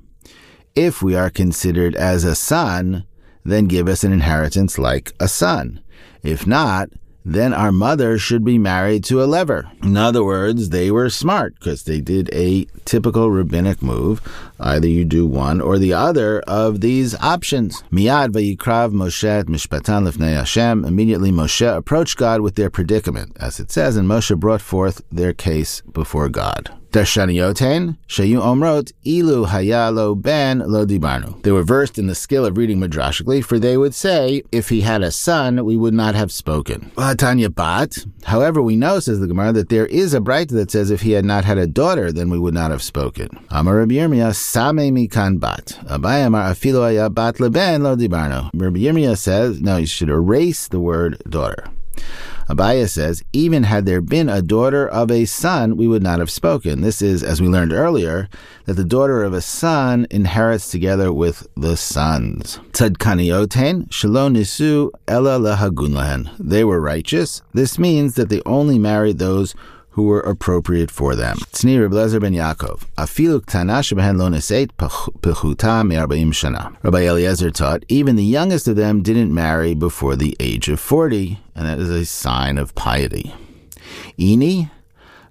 If 0.75 1.03
we 1.03 1.15
are 1.15 1.29
considered 1.29 1.95
as 1.95 2.23
a 2.23 2.35
son, 2.35 3.05
then 3.45 3.67
give 3.67 3.87
us 3.87 4.03
an 4.03 4.11
inheritance 4.11 4.79
like 4.79 5.13
a 5.19 5.27
son. 5.27 5.79
If 6.23 6.47
not, 6.47 6.89
then 7.25 7.53
our 7.53 7.71
mother 7.71 8.17
should 8.17 8.43
be 8.43 8.57
married 8.57 9.03
to 9.05 9.21
a 9.21 9.27
levir. 9.27 9.71
In 9.83 9.95
other 9.95 10.23
words, 10.23 10.69
they 10.69 10.91
were 10.91 11.09
smart 11.09 11.55
because 11.55 11.83
they 11.83 12.01
did 12.01 12.29
a 12.33 12.65
typical 12.85 13.31
rabbinic 13.31 13.81
move. 13.81 14.21
Either 14.59 14.87
you 14.87 15.05
do 15.05 15.25
one 15.25 15.61
or 15.61 15.77
the 15.77 15.93
other 15.93 16.41
of 16.41 16.81
these 16.81 17.15
options. 17.15 17.83
Miyad 17.91 18.31
vayikrav 18.31 18.91
Moshe 18.91 19.43
mishpatan 19.45 20.07
lifnei 20.07 20.35
Hashem. 20.35 20.85
Immediately 20.85 21.31
Moshe 21.31 21.75
approached 21.75 22.17
God 22.17 22.41
with 22.41 22.55
their 22.55 22.69
predicament, 22.69 23.37
as 23.39 23.59
it 23.59 23.71
says, 23.71 23.95
and 23.95 24.07
Moshe 24.07 24.37
brought 24.37 24.61
forth 24.61 25.01
their 25.11 25.33
case 25.33 25.81
before 25.81 26.29
God. 26.29 26.71
Darshanioten, 26.93 27.97
Shayu 28.07 28.39
Omrot, 28.39 28.91
Ilu 29.03 29.47
Hayalo 29.47 30.21
Ben 30.21 30.59
Lo. 30.59 30.85
They 30.85 31.51
were 31.51 31.63
versed 31.63 31.97
in 31.97 32.05
the 32.05 32.13
skill 32.13 32.45
of 32.45 32.55
reading 32.55 32.77
midrashically, 32.77 33.43
for 33.43 33.57
they 33.57 33.77
would 33.77 33.95
say, 33.95 34.43
if 34.51 34.69
he 34.69 34.81
had 34.81 35.01
a 35.01 35.09
son, 35.09 35.65
we 35.65 35.75
would 35.75 35.95
not 35.95 36.13
have 36.13 36.31
spoken. 36.31 36.91
Tanya 37.17 37.49
Bat. 37.49 38.05
However, 38.25 38.61
we 38.61 38.75
know, 38.75 38.99
says 38.99 39.19
the 39.19 39.25
Gemara, 39.25 39.53
that 39.53 39.69
there 39.69 39.87
is 39.87 40.13
a 40.13 40.19
Braita 40.19 40.49
that 40.49 40.69
says 40.69 40.91
if 40.91 41.01
he 41.01 41.13
had 41.13 41.25
not 41.25 41.45
had 41.45 41.57
a 41.57 41.65
daughter, 41.65 42.11
then 42.11 42.29
we 42.29 42.37
would 42.37 42.53
not 42.53 42.69
have 42.69 42.83
spoken. 42.83 43.27
Amar 43.49 43.77
Rabbi 43.77 43.95
Yirmiyah, 43.95 44.35
Same 44.35 44.95
Mikan 44.95 45.39
Bat. 45.39 45.79
Amar 45.87 46.29
Afilo 46.53 47.11
Bat 47.11 47.39
Leben 47.39 47.81
Lo. 47.81 47.95
Rabbi 47.95 48.79
Yirmiyah 48.79 49.17
says, 49.17 49.59
no, 49.61 49.77
you 49.77 49.87
should 49.87 50.09
erase 50.09 50.67
the 50.67 50.79
word 50.79 51.19
daughter. 51.27 51.71
Abaye 52.49 52.89
says, 52.89 53.23
even 53.31 53.63
had 53.63 53.85
there 53.85 54.01
been 54.01 54.29
a 54.29 54.41
daughter 54.41 54.87
of 54.87 55.09
a 55.09 55.25
son, 55.25 55.77
we 55.77 55.87
would 55.87 56.03
not 56.03 56.19
have 56.19 56.29
spoken. 56.29 56.81
This 56.81 57.01
is, 57.01 57.23
as 57.23 57.41
we 57.41 57.47
learned 57.47 57.73
earlier, 57.73 58.27
that 58.65 58.73
the 58.73 58.83
daughter 58.83 59.23
of 59.23 59.33
a 59.33 59.41
son 59.41 60.07
inherits 60.11 60.69
together 60.69 61.11
with 61.11 61.47
the 61.55 61.77
sons. 61.77 62.59
They 66.39 66.63
were 66.63 66.81
righteous. 66.81 67.41
This 67.53 67.79
means 67.79 68.15
that 68.15 68.29
they 68.29 68.41
only 68.45 68.77
married 68.77 69.19
those 69.19 69.55
who 69.93 70.03
were 70.03 70.21
appropriate 70.21 70.89
for 70.89 71.15
them. 71.15 71.37
Tzni 71.51 71.79
Reb 71.79 71.91
Lezer 71.91 72.19
ben 72.19 72.33
Yaakov. 72.33 72.85
Afilu 72.97 73.39
ktana 73.41 73.81
shebehen 73.81 74.17
lo 74.17 74.27
neseit 74.27 74.69
pechuta 74.71 75.87
me'arba'im 75.87 76.31
shana. 76.31 76.75
Rabbi 76.81 77.01
Eliezer 77.01 77.51
taught, 77.51 77.83
even 77.89 78.15
the 78.15 78.23
youngest 78.23 78.67
of 78.67 78.75
them 78.75 79.03
didn't 79.03 79.33
marry 79.33 79.75
before 79.75 80.15
the 80.15 80.35
age 80.39 80.67
of 80.67 80.79
40, 80.79 81.39
and 81.55 81.67
that 81.67 81.77
is 81.77 81.89
a 81.89 82.05
sign 82.05 82.57
of 82.57 82.73
piety. 82.73 83.35
Ini, 84.17 84.71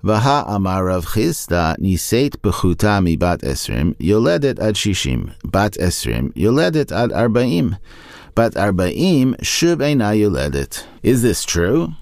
Vaha 0.05 0.45
amar 0.49 0.87
Rav 0.87 1.07
Chisda 1.07 1.77
niseit 1.79 2.37
pechuta 2.37 3.03
mi 3.03 3.17
bat 3.17 3.41
esrim, 3.41 3.95
yoledet 3.97 4.61
ad 4.61 4.75
shishim, 4.75 5.35
bat 5.45 5.73
esrim, 5.75 6.33
yoledet 6.35 6.93
ad 6.93 7.11
arba'im, 7.11 7.79
bat 8.37 8.53
arba'im 8.55 9.37
shub 9.39 9.79
eina 9.79 10.17
yoledet. 10.17 10.85
Is 11.03 11.23
this 11.23 11.45
true? 11.45 11.95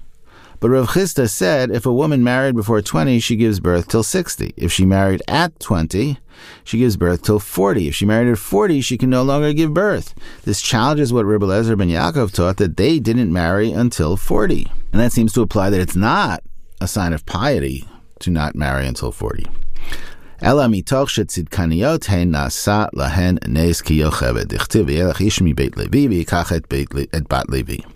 But 0.61 0.69
Rav 0.69 0.89
Chisda 0.89 1.27
said 1.27 1.71
if 1.71 1.87
a 1.87 1.91
woman 1.91 2.23
married 2.23 2.55
before 2.55 2.83
20, 2.83 3.19
she 3.19 3.35
gives 3.35 3.59
birth 3.59 3.87
till 3.87 4.03
60. 4.03 4.53
If 4.55 4.71
she 4.71 4.85
married 4.85 5.23
at 5.27 5.59
20, 5.59 6.19
she 6.63 6.77
gives 6.77 6.97
birth 6.97 7.23
till 7.23 7.39
40. 7.39 7.87
If 7.87 7.95
she 7.95 8.05
married 8.05 8.31
at 8.31 8.37
40, 8.37 8.79
she 8.81 8.95
can 8.95 9.09
no 9.09 9.23
longer 9.23 9.53
give 9.53 9.73
birth. 9.73 10.13
This 10.43 10.61
challenges 10.61 11.11
what 11.11 11.25
Rabbi 11.25 11.47
Lezer 11.47 11.75
ben 11.75 11.89
Yaakov 11.89 12.31
taught 12.31 12.57
that 12.57 12.77
they 12.77 12.99
didn't 12.99 13.33
marry 13.33 13.71
until 13.71 14.15
40. 14.15 14.67
And 14.93 15.01
that 15.01 15.11
seems 15.11 15.33
to 15.33 15.41
imply 15.41 15.71
that 15.71 15.81
it's 15.81 15.95
not 15.95 16.43
a 16.79 16.87
sign 16.87 17.13
of 17.13 17.25
piety 17.25 17.87
to 18.19 18.29
not 18.29 18.55
marry 18.55 18.85
until 18.85 19.11
40. 19.11 19.47
Ella 20.43 20.67
mitoch 20.67 21.09
שצדקניות 21.09 22.05
הן 22.09 22.31
נעשה 22.31 22.85
להן 22.93 23.37
נס 23.47 23.81
כי 23.81 23.93
יוכבד. 23.93 24.47
דכתיב 24.53 24.83
וילך 24.87 25.19
איש 25.19 25.41
מבית 25.41 25.77
לוי 25.77 26.07
ויקח 26.07 26.53
את 26.53 26.73
Levi. 27.49 27.90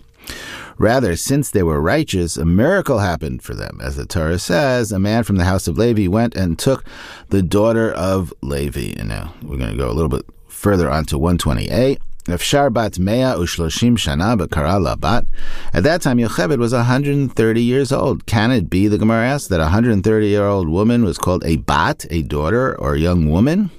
Rather, 0.78 1.16
since 1.16 1.50
they 1.50 1.62
were 1.62 1.80
righteous, 1.80 2.36
a 2.36 2.44
miracle 2.44 2.98
happened 2.98 3.42
for 3.42 3.54
them. 3.54 3.80
As 3.82 3.96
the 3.96 4.06
Torah 4.06 4.38
says, 4.38 4.92
a 4.92 4.98
man 4.98 5.24
from 5.24 5.36
the 5.36 5.44
house 5.44 5.66
of 5.66 5.78
Levi 5.78 6.06
went 6.06 6.34
and 6.36 6.58
took 6.58 6.84
the 7.30 7.42
daughter 7.42 7.92
of 7.92 8.32
Levi. 8.42 8.94
And 8.98 9.08
now 9.08 9.34
we're 9.42 9.56
going 9.56 9.70
to 9.70 9.76
go 9.76 9.90
a 9.90 9.94
little 9.94 10.10
bit 10.10 10.26
further 10.48 10.90
on 10.90 11.04
to 11.06 11.18
128. 11.18 11.98
Efshar 12.26 12.72
bat 12.72 12.98
mea 12.98 13.36
ushloshim 13.36 13.96
shana 13.96 14.36
bakara 14.36 15.00
bat. 15.00 15.24
At 15.72 15.84
that 15.84 16.02
time, 16.02 16.18
Yocheved 16.18 16.58
was 16.58 16.72
130 16.72 17.62
years 17.62 17.92
old. 17.92 18.26
Can 18.26 18.50
it 18.50 18.68
be, 18.68 18.88
the 18.88 18.98
Gemara 18.98 19.28
asks, 19.28 19.48
that 19.48 19.60
a 19.60 19.64
130 19.64 20.26
year 20.26 20.44
old 20.44 20.68
woman 20.68 21.04
was 21.04 21.18
called 21.18 21.44
a 21.44 21.56
bat, 21.56 22.04
a 22.10 22.22
daughter 22.22 22.76
or 22.80 22.94
a 22.94 22.98
young 22.98 23.30
woman? 23.30 23.70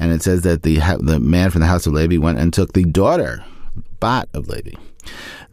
And 0.00 0.10
it 0.10 0.22
says 0.22 0.42
that 0.42 0.64
the, 0.64 0.80
the 1.00 1.20
man 1.20 1.50
from 1.50 1.60
the 1.60 1.68
house 1.68 1.86
of 1.86 1.92
Levi 1.92 2.16
went 2.16 2.38
and 2.38 2.52
took 2.52 2.72
the 2.72 2.84
daughter, 2.84 3.44
bat 4.00 4.28
of 4.34 4.48
Levi. 4.48 4.72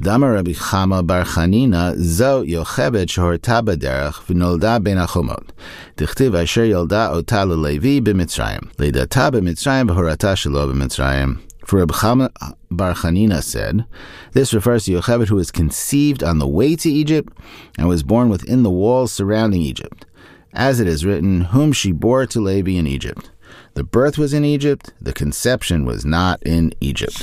Dama 0.02 0.32
Rabbi 0.32 0.54
Chama 0.54 1.06
bar 1.06 1.24
Chanina, 1.24 1.96
zo 1.96 2.44
Yochebed 2.44 3.06
shehorta 3.06 3.64
b'derech 3.64 4.14
v'nolda 4.26 4.84
ben 4.84 4.98
achomot. 4.98 5.50
Dichtiv 5.96 6.34
asher 6.34 6.66
yolda 6.66 7.12
ota 7.12 7.36
lelevi 7.46 8.02
b'mitzrayim. 8.02 8.74
Leidata 8.78 9.30
b'mitzrayim 9.32 9.88
v'horata 9.92 10.34
shelo 10.34 10.74
b'mitzrayim. 10.74 11.40
For 11.68 11.78
Rabbi 11.78 11.94
Chama 11.94 12.56
bar 12.72 12.96
Chanina 12.96 13.44
said, 13.44 13.86
this 14.32 14.56
refers 14.56 14.86
to 14.86 14.94
Yochebed 14.94 15.28
who 15.28 15.36
was 15.36 15.52
conceived 15.52 16.24
on 16.24 16.40
the 16.40 16.48
way 16.48 16.76
to 16.78 16.90
Egypt 16.90 17.32
and 17.78 17.88
was 17.88 18.02
born 18.02 18.30
within 18.30 18.64
the 18.64 18.72
walls 18.72 19.14
surrounding 19.14 19.62
Egypt. 19.62 20.08
As 20.52 20.80
it 20.80 20.88
is 20.88 21.06
written, 21.06 21.42
whom 21.42 21.74
she 21.74 21.92
bore 21.92 22.26
to 22.26 22.42
Levi 22.42 22.72
in 22.72 22.88
Egypt. 22.88 23.30
The 23.76 23.84
birth 23.84 24.18
was 24.18 24.34
in 24.34 24.46
Egypt, 24.46 24.94
the 25.00 25.14
conception 25.14 25.86
was 25.86 26.06
not 26.06 26.42
in 26.42 26.74
Egypt. 26.82 27.22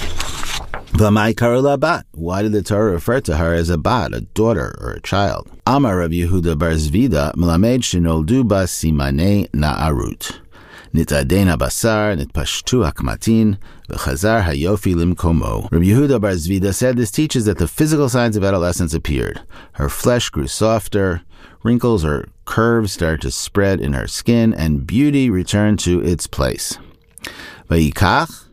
Why 0.92 1.32
did 2.42 2.52
the 2.52 2.62
Torah 2.64 2.92
refer 2.92 3.20
to 3.20 3.36
her 3.36 3.54
as 3.54 3.70
a 3.70 3.78
bat, 3.78 4.14
a 4.14 4.22
daughter 4.22 4.74
or 4.80 4.92
a 4.92 5.00
child? 5.00 5.48
Amar 5.66 5.98
Rav 5.98 6.10
Yehuda 6.10 6.58
bar 6.58 6.72
Zvida 6.72 7.32
melamed 7.34 7.82
shenoldu 7.82 8.46
ba 8.48 8.64
na'arut. 8.64 10.40
Nitadena 10.94 11.56
basar, 11.58 12.16
nitpashtu 12.16 12.90
akmatin 12.90 13.58
v'chazar 13.88 14.42
hayofi 14.44 14.94
limkomo. 14.94 15.70
Rabbi 15.70 15.84
Yehuda 15.84 16.20
bar 16.20 16.32
Zvida 16.32 16.74
said 16.74 16.96
this 16.96 17.10
teaches 17.10 17.44
that 17.44 17.58
the 17.58 17.68
physical 17.68 18.08
signs 18.08 18.36
of 18.36 18.42
adolescence 18.42 18.94
appeared. 18.94 19.42
Her 19.72 19.90
flesh 19.90 20.30
grew 20.30 20.46
softer, 20.46 21.22
wrinkles 21.62 22.04
or 22.04 22.28
curves 22.46 22.92
started 22.92 23.20
to 23.20 23.30
spread 23.30 23.80
in 23.80 23.92
her 23.92 24.06
skin, 24.08 24.54
and 24.54 24.86
beauty 24.86 25.28
returned 25.28 25.78
to 25.80 26.00
its 26.00 26.26
place. 26.26 26.78
Vayikach, 27.68 28.47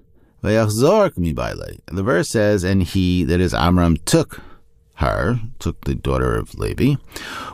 the 0.45 2.03
verse 2.03 2.29
says, 2.29 2.63
and 2.63 2.83
he, 2.83 3.23
that 3.23 3.39
is 3.39 3.53
Amram, 3.53 3.97
took 3.97 4.41
her, 4.95 5.39
took 5.59 5.81
the 5.81 5.95
daughter 5.95 6.35
of 6.35 6.55
Levi. 6.57 6.95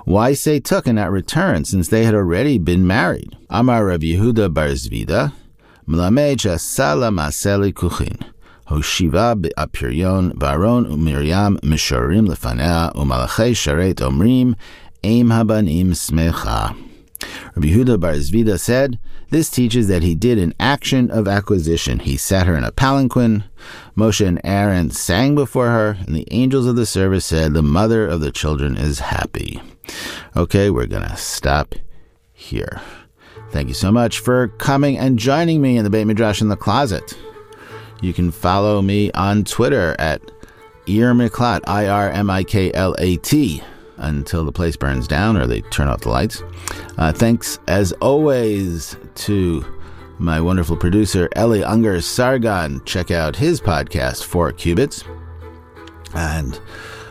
Why 0.06 0.34
say 0.34 0.60
took 0.60 0.88
and 0.88 0.98
not 0.98 1.12
return, 1.12 1.66
since 1.66 1.88
they 1.88 2.04
had 2.04 2.14
already 2.14 2.58
been 2.58 2.86
married? 2.86 3.38
Amar 3.50 3.86
Rav 3.86 4.02
Yehuda 4.02 4.54
bar 4.54 4.70
Zvida, 4.70 5.34
Mlameja 5.88 6.60
Sala 6.60 7.10
Maseli 7.10 7.74
Kuchin. 7.74 8.24
Hoshiva 8.68 9.36
be'apirion 9.42 10.34
varon 10.34 10.86
umiriam 10.88 11.60
mishorim 11.60 12.28
lefanea 12.28 12.94
umalachei 12.94 13.52
sharet 13.52 13.96
omrim 13.96 14.56
aim 15.04 15.30
habanim 15.30 15.88
smecha. 15.88 16.91
Rabbi 17.56 17.70
Huda 17.70 18.00
bar 18.00 18.14
Zvida 18.14 18.60
said, 18.60 19.00
This 19.30 19.50
teaches 19.50 19.88
that 19.88 20.04
he 20.04 20.16
did 20.16 20.38
an 20.38 20.54
action 20.60 21.12
of 21.12 21.28
acquisition. 21.28 22.00
He 22.00 22.18
sat 22.18 22.48
her 22.48 22.56
in 22.56 22.64
a 22.64 22.72
palanquin. 22.72 23.44
Moshe 23.96 24.26
and 24.26 24.40
Aaron 24.44 24.92
sang 24.92 25.36
before 25.36 25.68
her, 25.68 25.98
and 26.06 26.16
the 26.16 26.28
angels 26.32 26.66
of 26.66 26.76
the 26.76 26.86
service 26.86 27.26
said, 27.26 27.54
The 27.54 27.62
mother 27.62 28.08
of 28.08 28.22
the 28.22 28.32
children 28.32 28.78
is 28.78 29.00
happy. 29.00 29.62
Okay, 30.36 30.70
we're 30.70 30.88
going 30.88 31.08
to 31.08 31.18
stop 31.18 31.76
here. 32.32 32.82
Thank 33.52 33.68
you 33.68 33.74
so 33.74 33.92
much 33.92 34.20
for 34.20 34.48
coming 34.48 34.98
and 34.98 35.20
joining 35.20 35.62
me 35.62 35.78
in 35.78 35.84
the 35.84 35.90
Beit 35.90 36.08
Midrash 36.08 36.42
in 36.42 36.48
the 36.48 36.56
Closet. 36.56 37.18
You 38.02 38.14
can 38.14 38.32
follow 38.32 38.82
me 38.82 39.12
on 39.12 39.44
Twitter 39.44 39.96
at 40.00 40.22
Ir 40.88 41.14
Miklat, 41.14 41.62
I 41.68 41.88
R 41.88 42.10
M 42.10 42.30
I 42.30 42.44
K 42.44 42.72
L 42.74 42.96
A 42.98 43.18
T 43.18 43.62
until 44.02 44.44
the 44.44 44.52
place 44.52 44.76
burns 44.76 45.08
down 45.08 45.38
or 45.38 45.48
they 45.48 45.62
turn 45.62 45.88
off 45.88 46.02
the 46.02 46.10
lights. 46.10 46.44
Uh, 46.98 47.12
thanks, 47.12 47.60
as 47.68 47.92
always, 47.94 48.98
to 49.16 49.66
my 50.20 50.40
wonderful 50.40 50.78
producer, 50.78 51.30
Ellie 51.36 51.64
Unger 51.64 52.02
Sargon. 52.02 52.82
Check 52.86 53.12
out 53.12 53.36
his 53.36 53.60
podcast, 53.62 54.26
Four 54.26 54.52
Cubits. 54.52 55.04
And 56.14 56.60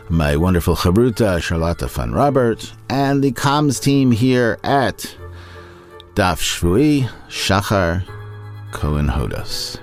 my 0.09 0.35
wonderful 0.35 0.75
Chabruta, 0.75 1.41
Charlotta 1.41 1.87
Van 1.87 2.11
Robert, 2.11 2.71
and 2.89 3.23
the 3.23 3.31
comms 3.31 3.81
team 3.81 4.11
here 4.11 4.59
at 4.63 5.15
Daf 6.15 6.39
Shvui, 6.39 7.09
Shachar, 7.29 8.03
Cohen 8.71 9.07
Hodos. 9.07 9.79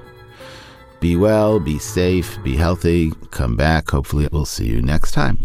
Be 1.01 1.17
well, 1.17 1.61
be 1.61 1.79
safe, 1.79 2.43
be 2.43 2.57
healthy. 2.57 3.13
Come 3.31 3.57
back. 3.57 3.91
Hopefully, 3.91 4.29
we'll 4.33 4.45
see 4.45 4.67
you 4.67 4.83
next 4.83 5.13
time. 5.13 5.39